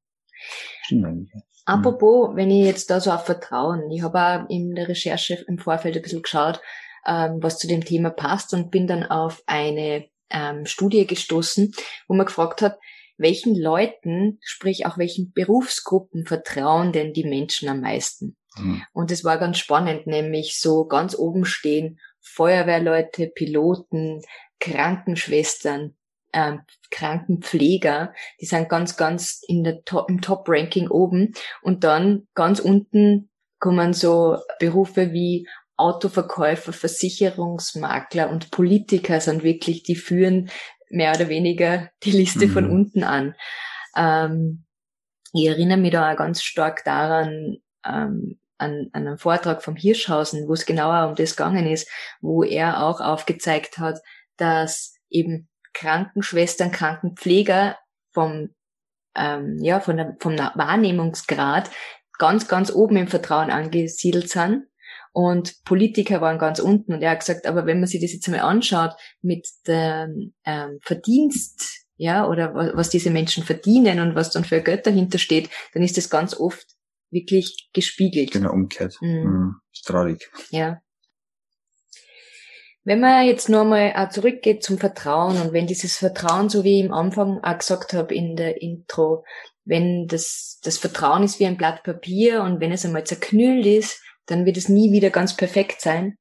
Stimmt 0.83 1.07
eigentlich. 1.07 1.33
Ja. 1.35 1.41
Apropos, 1.65 2.37
wenn 2.37 2.51
ich 2.51 2.65
jetzt 2.65 2.91
da 2.91 3.01
so 3.01 3.11
auf 3.11 3.25
Vertrauen, 3.25 3.91
ich 3.91 4.03
habe 4.03 4.21
auch 4.21 4.49
in 4.49 4.77
der 4.77 4.89
Recherche 4.89 5.45
im 5.49 5.59
Vorfeld 5.59 5.97
ein 5.97 6.03
bisschen 6.03 6.23
geschaut, 6.23 6.61
ähm, 7.05 7.39
was 7.41 7.59
zu 7.59 7.67
dem 7.67 7.85
Thema 7.85 8.11
passt 8.11 8.55
und 8.55 8.71
bin 8.71 8.87
dann 8.87 9.03
auf 9.03 9.43
eine 9.47 10.07
ähm, 10.31 10.67
Studie 10.67 11.07
gestoßen, 11.07 11.73
wo 12.07 12.15
man 12.15 12.27
gefragt 12.27 12.63
hat, 12.63 12.79
welchen 13.17 13.57
Leuten, 13.57 14.39
sprich 14.43 14.87
auch 14.87 14.99
welchen 14.99 15.33
Berufsgruppen 15.33 16.27
vertrauen 16.27 16.93
denn 16.93 17.13
die 17.13 17.25
Menschen 17.25 17.69
am 17.69 17.81
meisten? 17.81 18.37
Mhm. 18.57 18.83
Und 18.93 19.11
es 19.11 19.25
war 19.25 19.39
ganz 19.39 19.59
spannend, 19.59 20.07
nämlich 20.07 20.61
so 20.61 20.87
ganz 20.87 21.17
oben 21.17 21.45
stehen 21.45 21.99
Feuerwehrleute, 22.21 23.29
Piloten, 23.29 24.21
Krankenschwestern, 24.59 25.95
äh, 26.33 26.57
Krankenpfleger, 26.91 28.13
die 28.41 28.47
sind 28.47 28.69
ganz, 28.69 28.97
ganz 28.97 29.41
in 29.47 29.65
der 29.65 29.85
Top, 29.85 30.11
im 30.11 30.21
Top-Ranking 30.21 30.89
oben. 30.89 31.33
Und 31.63 31.85
dann 31.85 32.27
ganz 32.35 32.59
unten 32.59 33.31
kommen 33.59 33.93
so 33.93 34.39
Berufe 34.59 35.13
wie 35.13 35.49
Autoverkäufer, 35.79 36.73
Versicherungsmakler 36.73 38.31
und 38.31 38.51
Politiker 38.51 39.21
sind 39.21 39.43
wirklich, 39.43 39.83
die 39.83 39.97
führen 39.97 40.51
mehr 40.91 41.13
oder 41.15 41.29
weniger 41.29 41.91
die 42.03 42.13
Liste 42.13 42.47
mhm. 42.47 42.53
von 42.53 42.71
unten 42.71 43.05
an. 43.05 43.35
Ähm, 43.97 44.65
ich 45.33 45.47
erinnere 45.47 45.79
mich 45.79 45.93
da 45.93 46.13
auch 46.13 46.17
ganz 46.17 46.43
stark 46.43 46.85
daran, 46.85 47.59
ähm, 47.85 48.39
an, 48.59 48.89
an 48.93 49.07
einem 49.07 49.19
Vortrag 49.19 49.63
vom 49.63 49.77
Hirschhausen, 49.77 50.49
wo 50.49 50.55
es 50.55 50.67
genauer 50.67 51.09
um 51.09 51.15
das 51.15 51.37
gegangen 51.37 51.67
ist, 51.67 51.91
wo 52.21 52.43
er 52.43 52.83
auch 52.83 53.01
aufgezeigt 53.01 53.79
hat, 53.79 54.01
dass 54.37 54.95
eben 55.11 55.49
Krankenschwestern, 55.75 56.71
Krankenpfleger 56.71 57.77
vom, 58.13 58.55
ähm, 59.15 59.59
ja, 59.61 59.81
von 59.81 59.97
der, 59.99 60.17
vom 60.21 60.39
Wahrnehmungsgrad 60.39 61.71
ganz, 62.19 62.49
ganz 62.49 62.73
oben 62.73 62.97
im 62.97 63.09
Vertrauen 63.09 63.51
angesiedelt 63.51 64.31
sind 64.31 64.65
und 65.17 65.65
Politiker 65.65 66.21
waren 66.21 66.39
ganz 66.39 66.59
unten 66.59 66.93
und 66.93 67.01
er 67.01 67.13
hat 67.13 67.21
gesagt, 67.21 67.47
aber 67.47 67.65
wenn 67.65 67.81
man 67.81 67.87
sich 67.87 68.03
das 68.03 68.13
jetzt 68.13 68.29
mal 68.29 68.41
anschaut 68.41 68.93
mit 69.23 69.49
dem 69.67 70.35
ähm, 70.45 70.79
Verdienst, 70.83 71.87
ja, 71.97 72.29
oder 72.29 72.53
was 72.75 72.91
diese 72.91 73.09
Menschen 73.09 73.43
verdienen 73.43 74.01
und 74.01 74.15
was 74.15 74.31
dann 74.31 74.45
für 74.45 74.61
Geld 74.61 74.87
dahinter 74.87 75.17
steht, 75.17 75.49
dann 75.73 75.83
ist 75.83 75.97
das 75.97 76.11
ganz 76.11 76.39
oft 76.39 76.67
wirklich 77.11 77.71
gespiegelt. 77.73 78.33
Genau, 78.33 78.53
umgekehrt. 78.53 78.99
Mhm. 79.01 79.09
Mhm. 79.09 79.55
Ist 79.73 79.87
traurig. 79.87 80.31
Ja. 80.51 80.83
Wenn 82.85 83.01
man 83.01 83.25
jetzt 83.25 83.49
nochmal 83.49 83.95
auch 83.97 84.11
zurückgeht 84.11 84.63
zum 84.63 84.77
Vertrauen 84.77 85.41
und 85.41 85.55
wenn 85.55 85.67
dieses 85.67 85.97
Vertrauen, 85.97 86.51
so 86.51 86.63
wie 86.63 86.81
ich 86.81 86.87
am 86.87 86.93
Anfang 86.93 87.43
auch 87.43 87.59
gesagt 87.59 87.95
habe 87.95 88.15
in 88.15 88.37
der 88.37 88.61
Intro, 88.61 89.25
wenn 89.65 90.09
das, 90.09 90.61
das 90.63 90.77
Vertrauen 90.77 91.23
ist 91.23 91.41
wie 91.41 91.47
ein 91.47 91.57
Blatt 91.57 91.85
Papier 91.85 92.43
und 92.43 92.61
wenn 92.61 92.71
es 92.71 92.85
einmal 92.85 93.05
zerknüllt 93.05 93.65
ist, 93.65 94.03
dann 94.27 94.45
wird 94.45 94.57
es 94.57 94.69
nie 94.69 94.93
wieder 94.93 95.11
ganz 95.11 95.37
perfekt 95.37 95.81
sein. 95.81 96.17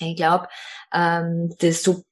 Ich 0.00 0.16
glaube, 0.16 0.48
ähm, 0.92 1.54
das 1.60 1.82
so 1.82 2.02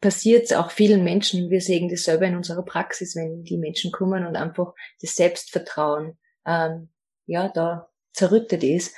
passiert 0.00 0.52
auch 0.54 0.70
vielen 0.70 1.04
Menschen. 1.04 1.50
Wir 1.50 1.60
sehen 1.60 1.88
das 1.88 2.04
selber 2.04 2.26
in 2.26 2.36
unserer 2.36 2.64
Praxis, 2.64 3.16
wenn 3.16 3.44
die 3.44 3.58
Menschen 3.58 3.92
kommen 3.92 4.26
und 4.26 4.36
einfach 4.36 4.72
das 5.00 5.14
Selbstvertrauen 5.14 6.18
ähm, 6.44 6.90
ja 7.26 7.48
da 7.48 7.88
zerrüttet 8.12 8.62
ist. 8.62 8.94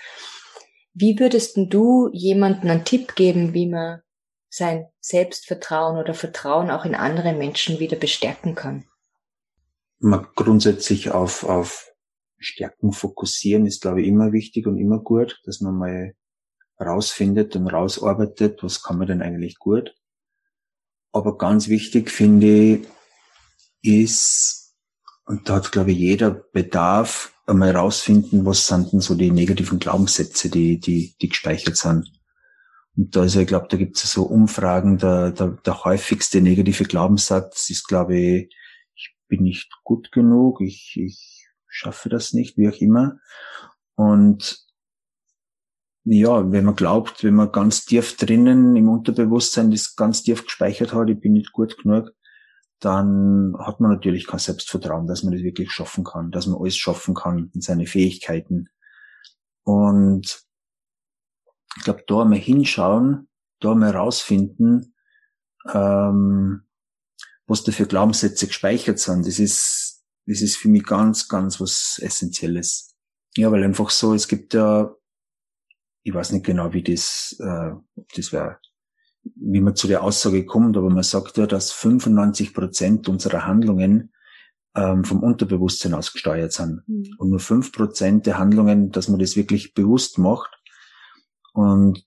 Wie 0.95 1.19
würdest 1.19 1.57
du 1.57 2.11
jemanden 2.13 2.69
einen 2.69 2.85
Tipp 2.85 3.15
geben, 3.15 3.55
wie 3.55 3.67
man 3.67 4.03
sein 4.49 4.87
Selbstvertrauen 5.01 5.99
oder 5.99 6.15
Vertrauen 6.15 6.71
auch 6.71 6.85
in 6.85 6.95
andere 6.95 7.33
Menschen 7.33 7.79
wieder 7.79 7.97
bestärken 7.97 8.55
kann? 8.55 8.85
Man 10.01 10.27
grundsätzlich 10.35 11.11
auf, 11.11 11.45
auf 11.45 11.93
Stärken 12.39 12.93
fokussieren 12.93 13.67
ist, 13.67 13.83
glaube 13.83 14.03
ich, 14.03 14.09
immer 14.09 14.33
wichtig 14.33 14.67
und 14.67 14.79
immer 14.79 14.99
gut, 14.99 15.41
dass 15.45 15.61
man 15.61 15.77
mal 15.77 16.15
rausfindet 16.81 17.57
und 17.57 17.67
rausarbeitet, 17.69 18.63
was 18.63 18.83
kann 18.83 18.99
man 18.99 19.09
denn 19.09 19.23
eigentlich 19.23 19.59
gut. 19.59 19.95
Aber 21.13 21.37
ganz 21.37 21.69
wichtig 21.69 22.11
finde 22.11 22.47
ich, 22.47 22.89
ist, 23.83 24.77
und 25.25 25.49
da 25.49 25.57
hat, 25.57 25.73
glaube 25.73 25.93
ich, 25.93 25.99
jeder 25.99 26.31
Bedarf, 26.31 27.35
einmal 27.47 27.75
rausfinden, 27.75 28.45
was 28.45 28.67
sind 28.67 28.93
denn 28.93 29.01
so 29.01 29.15
die 29.15 29.31
negativen 29.31 29.79
Glaubenssätze, 29.79 30.51
die, 30.51 30.79
die, 30.79 31.17
die 31.21 31.29
gespeichert 31.29 31.77
sind. 31.77 32.13
Und 32.97 33.17
da 33.17 33.25
ist 33.25 33.37
ja, 33.37 33.41
ich 33.41 33.47
glaube, 33.47 33.69
da 33.71 33.77
gibt 33.77 33.97
es 33.97 34.13
so 34.13 34.25
Umfragen, 34.25 34.99
der, 34.99 35.31
der, 35.31 35.49
der 35.65 35.85
häufigste 35.85 36.41
negative 36.41 36.85
Glaubenssatz 36.85 37.71
ist, 37.71 37.89
glaube 37.89 38.19
ich, 38.19 38.55
ich 38.95 39.15
bin 39.29 39.45
nicht 39.45 39.71
gut 39.83 40.13
genug, 40.13 40.61
ich, 40.61 40.95
ich 40.97 41.38
schaffe 41.69 42.09
das 42.09 42.33
nicht, 42.33 42.57
wie 42.57 42.69
auch 42.69 42.81
immer. 42.81 43.19
Und 43.95 44.67
ja, 46.05 46.51
wenn 46.51 46.65
man 46.65 46.77
glaubt, 46.77 47.23
wenn 47.23 47.35
man 47.35 47.53
ganz 47.53 47.85
tief 47.85 48.17
drinnen 48.17 48.77
im 48.77 48.89
Unterbewusstsein 48.89 49.71
das 49.71 49.95
ganz 49.95 50.23
tief 50.23 50.45
gespeichert 50.45 50.95
hat, 50.95 51.11
ich 51.11 51.21
bin 51.21 51.35
nicht 51.35 51.53
gut 51.53 51.77
genug, 51.79 52.13
dann 52.81 53.55
hat 53.59 53.81
man 53.81 53.91
natürlich 53.91 54.27
kein 54.27 54.39
Selbstvertrauen, 54.39 55.07
dass 55.07 55.23
man 55.23 55.33
das 55.33 55.43
wirklich 55.43 55.71
schaffen 55.73 56.05
kann, 56.05 56.31
dass 56.31 56.47
man 56.47 56.61
alles 56.61 56.77
schaffen 56.77 57.15
kann 57.15 57.51
in 57.55 57.61
seine 57.61 57.87
Fähigkeiten. 57.87 58.69
Und 59.65 60.45
ich 61.77 61.85
glaube, 61.85 62.05
da 62.07 62.25
mal 62.25 62.39
hinschauen, 62.39 63.29
da 63.61 63.75
mal 63.75 63.91
rausfinden, 63.91 64.95
ähm, 65.73 66.63
was 67.47 67.65
da 67.65 67.73
für 67.73 67.87
Glaubenssätze 67.87 68.47
gespeichert 68.47 68.99
sind, 68.99 69.27
das 69.27 69.39
ist, 69.39 69.88
das 70.29 70.43
ist 70.43 70.57
für 70.57 70.69
mich 70.69 70.85
ganz, 70.85 71.27
ganz 71.27 71.61
was 71.61 71.99
Essentielles. 72.03 72.95
Ja, 73.37 73.51
weil 73.51 73.65
einfach 73.65 73.91
so, 73.91 74.15
es 74.15 74.29
gibt 74.29 74.55
ja, 74.55 74.95
ich 76.03 76.13
weiß 76.13 76.33
nicht 76.33 76.45
genau, 76.45 76.73
wie 76.73 76.83
das, 76.83 77.37
äh, 77.41 77.71
das 78.15 78.33
wäre, 78.33 78.59
wie 79.23 79.61
man 79.61 79.75
zu 79.75 79.89
der 79.89 80.03
Aussage 80.03 80.45
kommt, 80.45 80.77
aber 80.77 80.91
man 80.91 81.03
sagt 81.03 81.39
ja, 81.39 81.47
dass 81.47 81.73
95 81.73 82.53
Prozent 82.53 83.09
unserer 83.09 83.47
Handlungen 83.47 84.13
ähm, 84.75 85.05
vom 85.05 85.23
Unterbewusstsein 85.23 85.95
aus 85.95 86.13
gesteuert 86.13 86.53
sind. 86.53 86.83
Mhm. 86.87 87.15
Und 87.19 87.31
nur 87.31 87.41
fünf 87.41 87.73
Prozent 87.73 88.27
der 88.27 88.39
Handlungen, 88.39 88.91
dass 88.91 89.09
man 89.09 89.19
das 89.19 89.37
wirklich 89.37 89.75
bewusst 89.75 90.19
macht, 90.19 90.59
und 91.55 92.07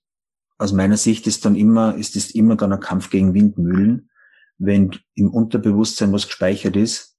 aus 0.58 0.72
meiner 0.72 0.96
Sicht 0.96 1.26
ist 1.26 1.44
dann 1.44 1.56
immer, 1.56 1.96
ist 1.96 2.16
es 2.16 2.30
immer 2.30 2.56
dann 2.56 2.72
ein 2.72 2.80
Kampf 2.80 3.10
gegen 3.10 3.34
Windmühlen, 3.34 4.10
wenn 4.58 4.96
im 5.14 5.30
Unterbewusstsein 5.30 6.12
was 6.12 6.26
gespeichert 6.26 6.76
ist, 6.76 7.11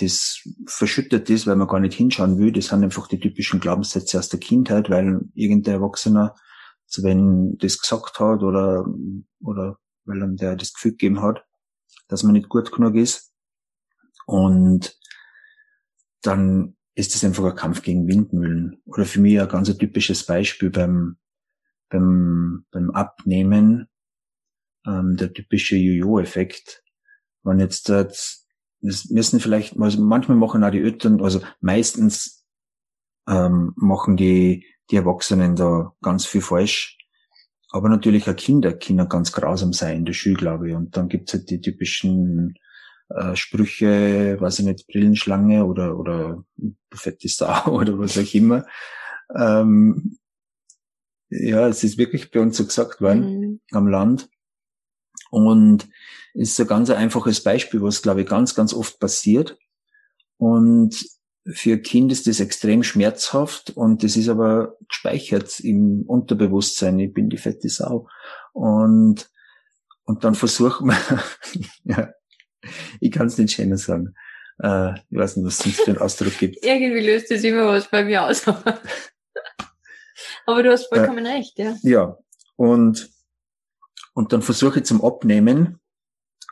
das 0.00 0.42
verschüttet 0.66 1.28
ist, 1.30 1.46
weil 1.46 1.56
man 1.56 1.68
gar 1.68 1.80
nicht 1.80 1.94
hinschauen 1.94 2.38
will. 2.38 2.52
Das 2.52 2.66
sind 2.66 2.82
einfach 2.82 3.06
die 3.08 3.20
typischen 3.20 3.60
Glaubenssätze 3.60 4.18
aus 4.18 4.28
der 4.28 4.40
Kindheit, 4.40 4.90
weil 4.90 5.20
irgendein 5.34 5.74
Erwachsener, 5.74 6.34
wenn 6.98 7.56
das 7.58 7.78
gesagt 7.78 8.18
hat 8.18 8.42
oder, 8.42 8.86
oder 9.40 9.78
weil 10.04 10.20
dann 10.20 10.36
der 10.36 10.56
das 10.56 10.72
Gefühl 10.72 10.92
gegeben 10.92 11.22
hat, 11.22 11.44
dass 12.08 12.22
man 12.22 12.32
nicht 12.32 12.48
gut 12.48 12.72
genug 12.72 12.96
ist. 12.96 13.32
Und 14.26 14.98
dann 16.22 16.76
ist 16.94 17.14
das 17.14 17.24
einfach 17.24 17.44
ein 17.44 17.54
Kampf 17.54 17.82
gegen 17.82 18.08
Windmühlen. 18.08 18.82
Oder 18.84 19.04
für 19.04 19.20
mich 19.20 19.40
ein 19.40 19.48
ganz 19.48 19.74
typisches 19.76 20.26
Beispiel 20.26 20.70
beim, 20.70 21.16
beim, 21.88 22.66
beim 22.70 22.90
Abnehmen 22.90 23.88
ähm, 24.86 25.16
der 25.16 25.32
typische 25.32 25.76
Jojo-Effekt. 25.76 26.82
Wenn 27.42 27.60
jetzt 27.60 27.88
das, 27.88 28.39
das 28.82 29.10
müssen 29.10 29.40
vielleicht, 29.40 29.78
also 29.78 30.00
manchmal 30.00 30.36
machen 30.36 30.64
auch 30.64 30.70
die 30.70 30.80
Eltern, 30.80 31.22
also 31.22 31.40
meistens 31.60 32.46
ähm, 33.28 33.72
machen 33.76 34.16
die, 34.16 34.64
die 34.90 34.96
Erwachsenen 34.96 35.56
da 35.56 35.94
ganz 36.02 36.26
viel 36.26 36.40
falsch. 36.40 36.96
Aber 37.72 37.88
natürlich 37.88 38.28
auch 38.28 38.34
Kinder 38.34 38.72
Kinder 38.72 39.06
ganz 39.06 39.32
grausam 39.32 39.72
sein 39.72 39.98
in 39.98 40.04
der 40.04 40.12
Schule, 40.12 40.34
glaube 40.34 40.70
ich. 40.70 40.74
Und 40.74 40.96
dann 40.96 41.08
gibt's 41.08 41.32
halt 41.32 41.50
die 41.50 41.60
typischen 41.60 42.54
äh, 43.10 43.36
Sprüche, 43.36 44.40
weiß 44.40 44.60
ich 44.60 44.64
nicht, 44.64 44.86
Brillenschlange 44.88 45.64
oder, 45.64 45.96
oder 45.96 46.44
fette 46.92 47.28
Sau 47.28 47.66
oder 47.72 47.98
was 47.98 48.18
auch 48.18 48.34
immer. 48.34 48.66
Ähm, 49.36 50.18
ja, 51.28 51.68
es 51.68 51.84
ist 51.84 51.96
wirklich 51.96 52.32
bei 52.32 52.40
uns 52.40 52.56
so 52.56 52.64
gesagt 52.64 53.00
worden, 53.00 53.40
mhm. 53.40 53.60
am 53.70 53.86
Land. 53.86 54.28
Und 55.30 55.88
ist 56.34 56.60
ein 56.60 56.66
ganz 56.66 56.90
einfaches 56.90 57.42
Beispiel, 57.42 57.82
was, 57.82 58.02
glaube 58.02 58.22
ich, 58.22 58.28
ganz, 58.28 58.54
ganz 58.54 58.72
oft 58.74 58.98
passiert. 58.98 59.58
Und 60.36 60.96
für 61.46 61.72
ein 61.72 61.82
Kind 61.82 62.12
ist 62.12 62.26
das 62.26 62.40
extrem 62.40 62.82
schmerzhaft 62.82 63.70
und 63.70 64.02
das 64.02 64.16
ist 64.16 64.28
aber 64.28 64.76
gespeichert 64.88 65.60
im 65.60 66.02
Unterbewusstsein. 66.06 66.98
Ich 66.98 67.12
bin 67.12 67.30
die 67.30 67.38
fette 67.38 67.68
Sau. 67.68 68.08
Und, 68.52 69.30
und 70.04 70.24
dann 70.24 70.34
versucht 70.34 70.82
man, 70.82 70.98
ja, 71.84 72.10
ich 73.00 73.10
kann 73.10 73.26
es 73.28 73.38
nicht 73.38 73.54
schöner 73.54 73.78
sagen. 73.78 74.14
Äh, 74.62 74.94
ich 75.10 75.18
weiß 75.18 75.36
nicht, 75.36 75.46
was 75.46 75.64
es 75.64 75.80
für 75.80 75.90
einen 75.90 75.98
Ausdruck 75.98 76.38
gibt. 76.38 76.58
Irgendwie 76.64 77.06
löst 77.06 77.30
das 77.30 77.42
immer 77.42 77.66
was 77.66 77.88
bei 77.88 78.04
mir 78.04 78.24
aus. 78.24 78.46
Aber 80.46 80.62
du 80.62 80.70
hast 80.70 80.88
vollkommen 80.88 81.24
äh, 81.26 81.32
recht, 81.32 81.58
ja. 81.58 81.76
Ja. 81.82 82.18
Und, 82.56 83.10
und 84.12 84.32
dann 84.32 84.42
versuche 84.42 84.80
ich 84.80 84.84
zum 84.84 85.02
Abnehmen. 85.02 85.79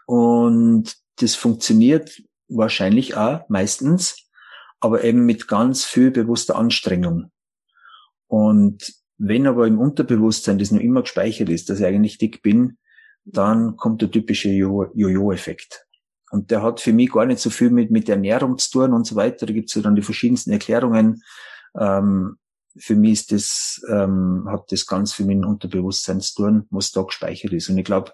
Und 0.08 0.96
das 1.16 1.34
funktioniert 1.34 2.22
wahrscheinlich 2.48 3.14
auch 3.18 3.46
meistens, 3.50 4.26
aber 4.80 5.04
eben 5.04 5.26
mit 5.26 5.48
ganz 5.48 5.84
viel 5.84 6.10
bewusster 6.10 6.56
Anstrengung. 6.56 7.30
Und 8.26 8.94
wenn 9.18 9.46
aber 9.46 9.66
im 9.66 9.78
Unterbewusstsein 9.78 10.58
das 10.58 10.70
noch 10.70 10.80
immer 10.80 11.02
gespeichert 11.02 11.50
ist, 11.50 11.68
dass 11.68 11.80
ich 11.80 11.84
eigentlich 11.84 12.16
dick 12.16 12.40
bin, 12.40 12.78
dann 13.26 13.76
kommt 13.76 14.00
der 14.00 14.10
typische 14.10 14.48
Jojo-Effekt. 14.48 15.84
Und 16.30 16.50
der 16.50 16.62
hat 16.62 16.80
für 16.80 16.94
mich 16.94 17.12
gar 17.12 17.26
nicht 17.26 17.40
so 17.40 17.50
viel 17.50 17.68
mit, 17.68 17.90
mit 17.90 18.08
Ernährung 18.08 18.56
zu 18.56 18.70
tun 18.70 18.94
und 18.94 19.06
so 19.06 19.14
weiter. 19.14 19.44
Da 19.44 19.52
gibt 19.52 19.68
es 19.68 19.74
ja 19.74 19.82
dann 19.82 19.94
die 19.94 20.00
verschiedensten 20.00 20.52
Erklärungen. 20.52 21.22
Ähm, 21.78 22.38
für 22.78 22.94
mich 22.96 23.12
ist 23.12 23.32
das, 23.32 23.82
ähm, 23.90 24.46
hat 24.48 24.72
das 24.72 24.86
ganz 24.86 25.12
viel 25.12 25.26
mit 25.26 25.36
dem 25.36 25.48
Unterbewusstsein 25.50 26.22
zu 26.22 26.34
tun, 26.34 26.66
was 26.70 26.92
da 26.92 27.02
gespeichert 27.02 27.52
ist. 27.52 27.68
Und 27.68 27.76
ich 27.76 27.84
glaube, 27.84 28.12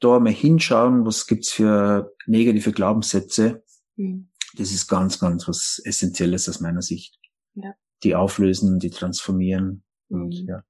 da 0.00 0.20
mal 0.20 0.32
hinschauen, 0.32 1.04
was 1.04 1.26
gibt's 1.26 1.52
für 1.52 2.14
negative 2.26 2.72
Glaubenssätze, 2.72 3.64
mhm. 3.96 4.30
das 4.54 4.72
ist 4.72 4.88
ganz, 4.88 5.18
ganz 5.18 5.48
was 5.48 5.80
Essentielles 5.84 6.48
aus 6.48 6.60
meiner 6.60 6.82
Sicht. 6.82 7.18
Ja. 7.54 7.74
Die 8.02 8.14
auflösen, 8.14 8.78
die 8.78 8.90
transformieren 8.90 9.82
und 10.08 10.42
mhm. 10.42 10.48
ja. 10.48 10.62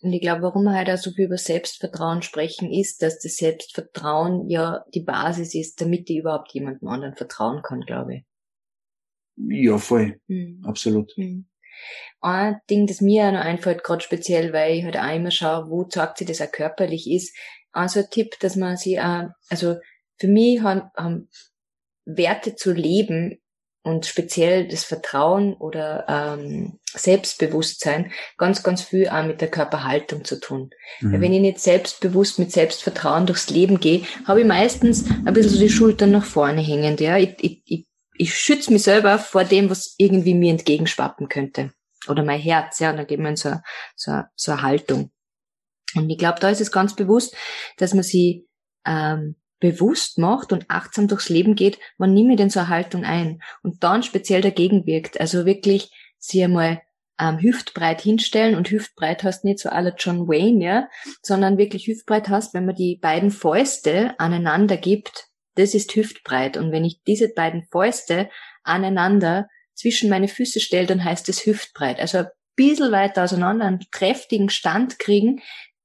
Und 0.00 0.12
ich 0.12 0.20
glaube, 0.20 0.42
warum 0.42 0.62
wir 0.62 0.78
heute 0.78 0.94
auch 0.94 0.98
so 0.98 1.10
viel 1.10 1.24
über 1.24 1.38
Selbstvertrauen 1.38 2.22
sprechen, 2.22 2.72
ist, 2.72 3.02
dass 3.02 3.18
das 3.18 3.36
Selbstvertrauen 3.36 4.48
ja 4.48 4.84
die 4.94 5.00
Basis 5.00 5.56
ist, 5.56 5.80
damit 5.80 6.08
ich 6.08 6.18
überhaupt 6.18 6.52
jemandem 6.54 6.88
anderen 6.88 7.16
vertrauen 7.16 7.62
kann, 7.62 7.80
glaube 7.80 8.14
ich. 8.14 8.24
Ja, 9.36 9.78
voll. 9.78 10.20
Mhm. 10.28 10.62
Absolut. 10.64 11.12
Mhm. 11.16 11.46
Ein 12.20 12.60
Ding, 12.68 12.86
das 12.86 13.00
mir 13.00 13.26
auch 13.26 13.32
noch 13.32 13.40
einfällt, 13.40 13.84
gerade 13.84 14.02
speziell, 14.02 14.52
weil 14.52 14.74
ich 14.74 14.84
halt 14.84 14.96
auch 14.96 15.14
immer 15.14 15.30
schaue, 15.30 15.70
wo 15.70 15.84
zeigt 15.84 16.18
sich 16.18 16.26
das 16.26 16.40
auch 16.40 16.50
körperlich 16.50 17.08
ist, 17.10 17.36
also 17.72 18.00
ein 18.00 18.10
Tipp, 18.10 18.38
dass 18.40 18.56
man 18.56 18.76
sich 18.76 19.00
auch, 19.00 19.28
also 19.48 19.76
für 20.16 20.28
mich 20.28 20.62
haben, 20.62 20.90
haben 20.96 21.28
Werte 22.04 22.56
zu 22.56 22.72
leben 22.72 23.38
und 23.82 24.06
speziell 24.06 24.66
das 24.68 24.84
Vertrauen 24.84 25.54
oder 25.54 26.04
ähm, 26.08 26.78
Selbstbewusstsein 26.92 28.12
ganz, 28.36 28.62
ganz 28.62 28.82
viel 28.82 29.08
auch 29.08 29.24
mit 29.24 29.40
der 29.40 29.50
Körperhaltung 29.50 30.24
zu 30.24 30.40
tun. 30.40 30.70
Mhm. 31.00 31.12
Weil 31.12 31.20
wenn 31.20 31.32
ich 31.32 31.40
nicht 31.40 31.60
selbstbewusst 31.60 32.38
mit 32.38 32.52
Selbstvertrauen 32.52 33.26
durchs 33.26 33.50
Leben 33.50 33.80
gehe, 33.80 34.02
habe 34.26 34.40
ich 34.40 34.46
meistens 34.46 35.08
ein 35.24 35.32
bisschen 35.32 35.52
so 35.52 35.60
die 35.60 35.70
Schultern 35.70 36.10
nach 36.10 36.24
vorne 36.24 36.60
hängend. 36.60 37.00
Ja, 37.00 37.16
ich, 37.16 37.36
ich, 37.40 37.62
ich 37.64 37.88
ich 38.18 38.34
schütze 38.34 38.72
mich 38.72 38.82
selber 38.82 39.18
vor 39.18 39.44
dem, 39.44 39.70
was 39.70 39.94
irgendwie 39.96 40.34
mir 40.34 40.50
entgegenschwappen 40.50 41.28
könnte. 41.28 41.72
Oder 42.08 42.22
mein 42.24 42.40
Herz, 42.40 42.80
ja, 42.80 42.90
und 42.90 42.96
dann 42.96 43.06
geht 43.06 43.20
man 43.20 43.30
in 43.30 43.36
so, 43.36 43.54
so, 43.96 44.22
so 44.34 44.52
eine 44.52 44.62
Haltung. 44.62 45.10
Und 45.94 46.10
ich 46.10 46.18
glaube, 46.18 46.40
da 46.40 46.50
ist 46.50 46.60
es 46.60 46.70
ganz 46.70 46.94
bewusst, 46.94 47.34
dass 47.76 47.94
man 47.94 48.02
sie 48.02 48.46
ähm, 48.86 49.36
bewusst 49.60 50.18
macht 50.18 50.52
und 50.52 50.66
achtsam 50.68 51.08
durchs 51.08 51.28
Leben 51.28 51.54
geht, 51.54 51.78
man 51.96 52.14
nimmt 52.14 52.38
in 52.38 52.50
so 52.50 52.60
eine 52.60 52.68
Haltung 52.68 53.04
ein 53.04 53.40
und 53.62 53.82
dann 53.82 54.02
speziell 54.02 54.40
dagegen 54.40 54.86
wirkt. 54.86 55.20
Also 55.20 55.46
wirklich 55.46 55.90
sie 56.18 56.44
einmal 56.44 56.80
ähm, 57.20 57.40
hüftbreit 57.40 58.00
hinstellen 58.00 58.54
und 58.54 58.70
hüftbreit 58.70 59.24
hast 59.24 59.44
nicht 59.44 59.58
so 59.58 59.68
aller 59.68 59.94
John 59.96 60.28
Wayne, 60.28 60.64
ja, 60.64 60.88
sondern 61.22 61.58
wirklich 61.58 61.86
hüftbreit 61.86 62.28
hast, 62.28 62.54
wenn 62.54 62.66
man 62.66 62.76
die 62.76 62.98
beiden 63.00 63.30
Fäuste 63.30 64.14
aneinander 64.18 64.76
gibt, 64.76 65.26
das 65.56 65.74
ist 65.74 65.94
hüftbreit. 65.96 66.56
Und 66.56 66.70
wenn 66.70 66.84
ich 66.84 67.02
diese 67.06 67.28
beiden 67.28 67.64
Fäuste 67.64 68.30
aneinander 68.62 69.48
zwischen 69.74 70.08
meine 70.08 70.28
Füße 70.28 70.60
stelle, 70.60 70.86
dann 70.86 71.02
heißt 71.02 71.28
es 71.28 71.44
hüftbreit. 71.44 71.98
Also 71.98 72.18
ein 72.18 72.28
bisschen 72.54 72.92
weiter 72.92 73.24
auseinander, 73.24 73.64
einen 73.64 73.84
kräftigen 73.90 74.50
Stand 74.50 75.00
kriegen, 75.00 75.40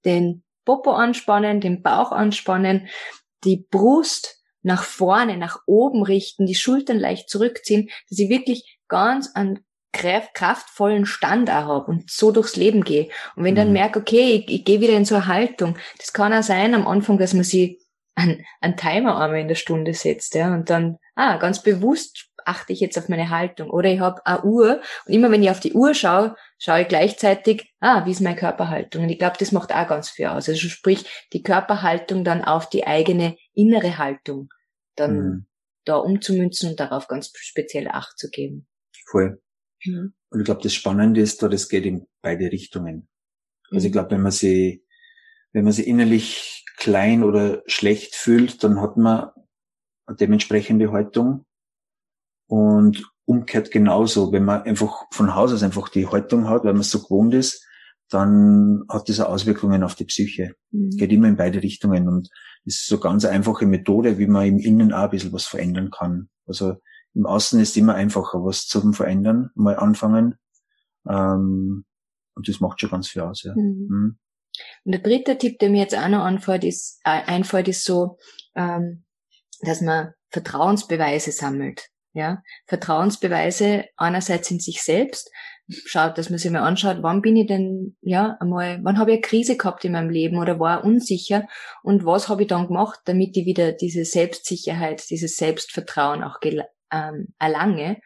den 0.05 0.43
Popo 0.65 0.91
anspannen, 0.91 1.61
den 1.61 1.81
Bauch 1.81 2.11
anspannen, 2.11 2.87
die 3.43 3.67
Brust 3.69 4.41
nach 4.61 4.83
vorne, 4.83 5.37
nach 5.37 5.59
oben 5.65 6.03
richten, 6.03 6.45
die 6.45 6.55
Schultern 6.55 6.97
leicht 6.97 7.29
zurückziehen, 7.29 7.89
dass 8.09 8.19
ich 8.19 8.29
wirklich 8.29 8.79
ganz 8.87 9.35
einen 9.35 9.59
kraftvollen 9.91 11.05
Stand 11.05 11.49
auch 11.49 11.67
habe 11.67 11.91
und 11.91 12.09
so 12.09 12.31
durchs 12.31 12.55
Leben 12.55 12.83
gehe. 12.83 13.09
Und 13.35 13.43
wenn 13.43 13.53
ich 13.53 13.59
dann 13.59 13.67
mhm. 13.67 13.73
merke, 13.73 13.99
okay, 13.99 14.35
ich, 14.35 14.49
ich 14.49 14.65
gehe 14.65 14.81
wieder 14.81 14.93
in 14.93 15.05
so 15.05 15.15
eine 15.15 15.27
Haltung, 15.27 15.77
das 15.99 16.13
kann 16.13 16.33
auch 16.33 16.43
sein 16.43 16.73
am 16.73 16.87
Anfang, 16.87 17.17
dass 17.17 17.33
man 17.33 17.43
sich 17.43 17.79
einen, 18.15 18.43
einen 18.61 18.77
Timer 18.77 19.19
einmal 19.19 19.39
in 19.39 19.47
der 19.47 19.55
Stunde 19.55 19.93
setzt, 19.93 20.35
ja, 20.35 20.53
und 20.53 20.69
dann, 20.69 20.97
ah, 21.15 21.37
ganz 21.37 21.61
bewusst 21.61 22.29
achte 22.45 22.73
ich 22.73 22.79
jetzt 22.79 22.97
auf 22.97 23.09
meine 23.09 23.29
Haltung. 23.29 23.69
Oder 23.69 23.89
ich 23.91 23.99
habe 23.99 24.25
eine 24.25 24.43
Uhr 24.43 24.81
und 25.05 25.13
immer 25.13 25.31
wenn 25.31 25.43
ich 25.43 25.49
auf 25.49 25.59
die 25.59 25.73
Uhr 25.73 25.93
schaue, 25.93 26.35
schaue 26.57 26.81
ich 26.81 26.87
gleichzeitig, 26.87 27.73
ah, 27.79 28.05
wie 28.05 28.11
ist 28.11 28.21
meine 28.21 28.35
Körperhaltung? 28.35 29.03
Und 29.03 29.09
ich 29.09 29.19
glaube, 29.19 29.37
das 29.39 29.51
macht 29.51 29.73
auch 29.73 29.87
ganz 29.87 30.09
viel 30.09 30.27
aus. 30.27 30.47
Also 30.47 30.67
sprich, 30.67 31.05
die 31.33 31.43
Körperhaltung 31.43 32.23
dann 32.23 32.43
auf 32.43 32.69
die 32.69 32.85
eigene 32.87 33.37
innere 33.53 33.97
Haltung 33.97 34.49
dann 34.95 35.15
mhm. 35.15 35.45
da 35.85 35.97
umzumünzen 35.97 36.71
und 36.71 36.79
darauf 36.79 37.07
ganz 37.07 37.31
speziell 37.35 37.87
Acht 37.87 38.17
zu 38.17 38.29
geben. 38.29 38.67
Voll. 39.05 39.41
Mhm. 39.83 40.13
Und 40.29 40.39
ich 40.39 40.45
glaube, 40.45 40.61
das 40.61 40.73
Spannende 40.73 41.21
ist 41.21 41.41
da, 41.43 41.47
das 41.47 41.69
geht 41.69 41.85
in 41.85 42.07
beide 42.21 42.51
Richtungen. 42.51 43.07
Also 43.71 43.85
ich 43.85 43.91
mhm. 43.91 43.93
glaube, 43.93 44.11
wenn 44.11 44.21
man 44.21 44.31
sie, 44.31 44.85
wenn 45.51 45.63
man 45.63 45.73
sie 45.73 45.87
innerlich 45.87 46.65
klein 46.77 47.23
oder 47.23 47.63
schlecht 47.65 48.15
fühlt, 48.15 48.63
dann 48.63 48.81
hat 48.81 48.97
man 48.97 49.29
eine 50.05 50.17
dementsprechende 50.17 50.91
Haltung. 50.91 51.45
Und 52.47 53.03
umgekehrt 53.25 53.71
genauso, 53.71 54.31
wenn 54.31 54.45
man 54.45 54.63
einfach 54.63 55.05
von 55.11 55.35
Haus 55.35 55.53
aus 55.53 55.63
einfach 55.63 55.89
die 55.89 56.07
Haltung 56.07 56.49
hat, 56.49 56.63
weil 56.63 56.73
man 56.73 56.81
es 56.81 56.91
so 56.91 57.01
gewohnt 57.01 57.33
ist, 57.33 57.65
dann 58.09 58.83
hat 58.89 59.09
das 59.09 59.19
Auswirkungen 59.19 59.83
auf 59.83 59.95
die 59.95 60.05
Psyche. 60.05 60.53
Mhm. 60.71 60.91
Geht 60.91 61.11
immer 61.11 61.27
in 61.27 61.37
beide 61.37 61.63
Richtungen 61.63 62.07
und 62.07 62.29
das 62.65 62.75
ist 62.75 62.87
so 62.87 62.99
ganz 62.99 63.25
einfache 63.25 63.65
Methode, 63.65 64.17
wie 64.17 64.27
man 64.27 64.45
im 64.45 64.59
Innen 64.59 64.93
auch 64.93 65.03
ein 65.03 65.09
bisschen 65.09 65.33
was 65.33 65.45
verändern 65.45 65.89
kann. 65.89 66.29
Also 66.45 66.75
im 67.15 67.25
Außen 67.25 67.59
ist 67.59 67.77
immer 67.77 67.95
einfacher, 67.95 68.43
was 68.43 68.67
zu 68.67 68.91
verändern, 68.93 69.49
mal 69.55 69.77
anfangen. 69.77 70.35
Ähm, 71.07 71.85
und 72.35 72.47
das 72.47 72.59
macht 72.59 72.79
schon 72.79 72.89
ganz 72.89 73.07
viel 73.07 73.21
aus, 73.21 73.43
ja. 73.43 73.53
Mhm. 73.55 73.87
Mhm. 73.89 74.17
Und 74.83 74.91
der 74.91 75.01
dritte 75.01 75.37
Tipp, 75.37 75.59
der 75.59 75.69
mir 75.69 75.81
jetzt 75.81 75.97
auch 75.97 76.07
noch 76.07 76.23
einfällt, 76.23 76.63
ist, 76.63 76.99
äh, 77.03 77.21
einfällt, 77.25 77.67
ist 77.67 77.83
so, 77.83 78.17
ähm, 78.55 79.05
dass 79.61 79.81
man 79.81 80.13
Vertrauensbeweise 80.29 81.31
sammelt. 81.31 81.89
Ja, 82.13 82.43
Vertrauensbeweise 82.67 83.85
einerseits 83.97 84.51
in 84.51 84.59
sich 84.59 84.83
selbst, 84.83 85.31
schaut, 85.67 86.17
dass 86.17 86.29
man 86.29 86.39
sich 86.39 86.51
mal 86.51 86.61
anschaut, 86.61 86.97
wann 87.01 87.21
bin 87.21 87.35
ich 87.35 87.47
denn, 87.47 87.95
ja, 88.01 88.37
einmal, 88.39 88.79
wann 88.83 88.97
habe 88.97 89.11
ich 89.11 89.17
eine 89.17 89.21
Krise 89.21 89.57
gehabt 89.57 89.85
in 89.85 89.93
meinem 89.93 90.09
Leben 90.09 90.37
oder 90.37 90.59
war 90.59 90.83
unsicher 90.83 91.47
und 91.83 92.05
was 92.05 92.29
habe 92.29 92.43
ich 92.43 92.47
dann 92.47 92.67
gemacht, 92.67 92.99
damit 93.05 93.35
ich 93.37 93.45
wieder 93.45 93.71
diese 93.71 94.05
Selbstsicherheit, 94.05 95.09
dieses 95.09 95.37
Selbstvertrauen 95.37 96.23
auch 96.23 96.39
ähm, 96.91 97.33
erlange, 97.39 97.99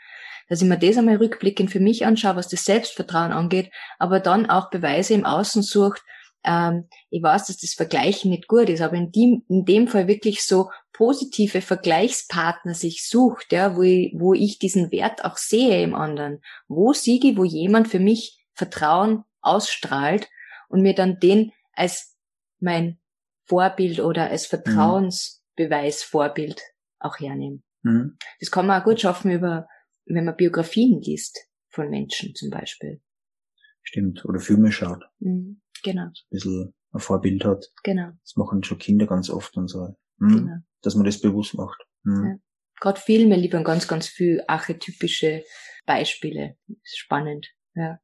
dass 0.49 0.61
ich 0.61 0.67
mir 0.67 0.79
das 0.79 0.97
einmal 0.97 1.17
rückblickend 1.17 1.71
für 1.71 1.79
mich 1.79 2.05
anschaue, 2.05 2.37
was 2.37 2.47
das 2.47 2.63
Selbstvertrauen 2.63 3.31
angeht, 3.31 3.71
aber 3.99 4.19
dann 4.19 4.49
auch 4.49 4.69
Beweise 4.69 5.13
im 5.13 5.25
Außen 5.25 5.61
sucht. 5.61 6.01
Ähm, 6.43 6.87
ich 7.09 7.21
weiß, 7.21 7.47
dass 7.47 7.57
das 7.57 7.73
Vergleichen 7.73 8.31
nicht 8.31 8.47
gut 8.47 8.69
ist, 8.69 8.81
aber 8.81 8.95
in 8.95 9.11
dem, 9.11 9.43
in 9.49 9.65
dem 9.65 9.87
Fall 9.87 10.07
wirklich 10.07 10.43
so 10.43 10.69
positive 10.93 11.61
Vergleichspartner 11.61 12.73
sich 12.73 13.07
sucht, 13.07 13.51
ja, 13.51 13.75
wo 13.75 13.83
ich, 13.83 14.13
wo 14.17 14.33
ich 14.33 14.59
diesen 14.59 14.91
Wert 14.91 15.25
auch 15.25 15.37
sehe 15.37 15.83
im 15.83 15.93
anderen. 15.93 16.41
Wo 16.67 16.93
siege 16.93 17.29
ich, 17.29 17.37
wo 17.37 17.43
jemand 17.43 17.87
für 17.87 17.99
mich 17.99 18.43
Vertrauen 18.53 19.23
ausstrahlt 19.41 20.29
und 20.69 20.81
mir 20.81 20.95
dann 20.95 21.19
den 21.19 21.51
als 21.73 22.17
mein 22.59 22.97
Vorbild 23.43 23.99
oder 23.99 24.29
als 24.29 24.51
mhm. 24.51 24.57
Vertrauensbeweis 24.57 26.03
Vorbild 26.03 26.61
auch 26.99 27.19
hernehme. 27.19 27.61
Mhm. 27.83 28.17
Das 28.39 28.51
kann 28.51 28.67
man 28.67 28.81
auch 28.81 28.85
gut 28.85 28.99
schaffen 28.99 29.31
über, 29.31 29.67
wenn 30.05 30.25
man 30.25 30.35
Biografien 30.35 31.01
liest 31.01 31.47
von 31.69 31.89
Menschen 31.89 32.35
zum 32.35 32.49
Beispiel. 32.49 33.01
Stimmt. 33.83 34.25
Oder 34.25 34.39
Filme 34.39 34.71
schaut. 34.71 35.03
Mhm. 35.19 35.61
Genau. 35.83 36.03
ein 36.03 36.13
bisschen 36.29 36.73
ein 36.91 36.99
Vorbild 36.99 37.45
hat. 37.45 37.65
Genau. 37.83 38.09
Das 38.23 38.35
machen 38.35 38.63
schon 38.63 38.77
Kinder 38.77 39.07
ganz 39.07 39.29
oft 39.29 39.55
und 39.57 39.67
so. 39.67 39.95
Mhm. 40.17 40.29
Genau. 40.29 40.55
Dass 40.81 40.95
man 40.95 41.05
das 41.05 41.19
bewusst 41.19 41.55
macht. 41.55 41.83
Mhm. 42.03 42.25
Ja. 42.25 42.35
Gerade 42.79 42.99
Filme 43.01 43.35
liefern 43.35 43.63
ganz, 43.63 43.87
ganz 43.87 44.07
viel 44.07 44.43
archetypische 44.47 45.43
Beispiele. 45.85 46.57
spannend. 46.83 47.47
Ja. 47.73 47.99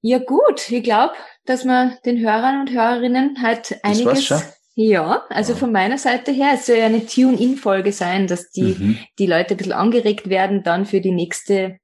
Ja 0.00 0.18
gut, 0.18 0.70
ich 0.70 0.82
glaube, 0.82 1.14
dass 1.44 1.64
wir 1.64 1.98
den 2.04 2.18
Hörern 2.20 2.60
und 2.60 2.70
Hörerinnen 2.70 3.42
halt 3.42 3.78
einiges 3.82 4.32
ja, 4.80 5.26
also 5.28 5.56
von 5.56 5.72
meiner 5.72 5.98
Seite 5.98 6.30
her, 6.30 6.52
es 6.54 6.66
soll 6.66 6.76
ja 6.76 6.86
eine 6.86 7.04
Tune-In-Folge 7.04 7.90
sein, 7.90 8.28
dass 8.28 8.52
die, 8.52 8.76
mhm. 8.78 8.98
die 9.18 9.26
Leute 9.26 9.54
ein 9.54 9.56
bisschen 9.56 9.72
angeregt 9.72 10.28
werden 10.28 10.62
dann 10.62 10.86
für 10.86 11.00
die 11.00 11.10
nächste 11.10 11.80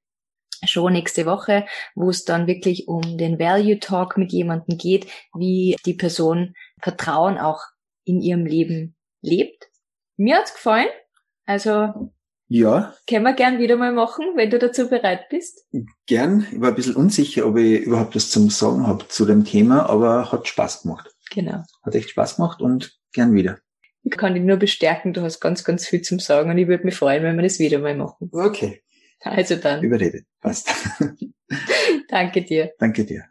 Show 0.67 0.89
nächste 0.89 1.25
Woche, 1.25 1.65
wo 1.95 2.09
es 2.09 2.25
dann 2.25 2.47
wirklich 2.47 2.87
um 2.87 3.17
den 3.17 3.39
Value 3.39 3.79
Talk 3.79 4.17
mit 4.17 4.31
jemandem 4.31 4.77
geht, 4.77 5.07
wie 5.37 5.75
die 5.85 5.93
Person 5.93 6.53
Vertrauen 6.81 7.37
auch 7.37 7.61
in 8.03 8.21
ihrem 8.21 8.45
Leben 8.45 8.95
lebt. 9.21 9.69
Mir 10.17 10.37
hat's 10.37 10.53
gefallen. 10.53 10.89
Also 11.45 12.11
ja. 12.47 12.93
Können 13.09 13.23
wir 13.23 13.33
gern 13.33 13.59
wieder 13.59 13.75
mal 13.75 13.91
machen, 13.91 14.25
wenn 14.35 14.51
du 14.51 14.59
dazu 14.59 14.87
bereit 14.87 15.29
bist. 15.29 15.65
Gern. 16.05 16.45
Ich 16.51 16.61
war 16.61 16.69
ein 16.69 16.75
bisschen 16.75 16.95
unsicher, 16.95 17.47
ob 17.47 17.57
ich 17.57 17.81
überhaupt 17.81 18.15
was 18.15 18.29
zum 18.29 18.49
Sagen 18.49 18.85
habe 18.85 19.07
zu 19.07 19.25
dem 19.25 19.45
Thema, 19.45 19.89
aber 19.89 20.31
hat 20.31 20.47
Spaß 20.47 20.83
gemacht. 20.83 21.09
Genau. 21.31 21.63
Hat 21.83 21.95
echt 21.95 22.11
Spaß 22.11 22.37
gemacht 22.37 22.61
und 22.61 22.97
gern 23.13 23.33
wieder. 23.33 23.57
Ich 24.03 24.11
kann 24.11 24.35
dich 24.35 24.43
nur 24.43 24.57
bestärken, 24.57 25.13
du 25.13 25.21
hast 25.21 25.39
ganz, 25.39 25.63
ganz 25.63 25.87
viel 25.87 26.03
zum 26.03 26.19
Sagen 26.19 26.51
und 26.51 26.59
ich 26.59 26.67
würde 26.67 26.83
mich 26.83 26.95
freuen, 26.95 27.23
wenn 27.23 27.35
wir 27.35 27.41
das 27.41 27.57
wieder 27.57 27.79
mal 27.79 27.95
machen. 27.95 28.29
Okay. 28.31 28.83
Also 29.25 29.55
dann. 29.55 29.83
Überredet. 29.83 30.25
Passt. 30.39 30.69
Danke 32.09 32.43
dir. 32.43 32.71
Danke 32.77 33.05
dir. 33.05 33.25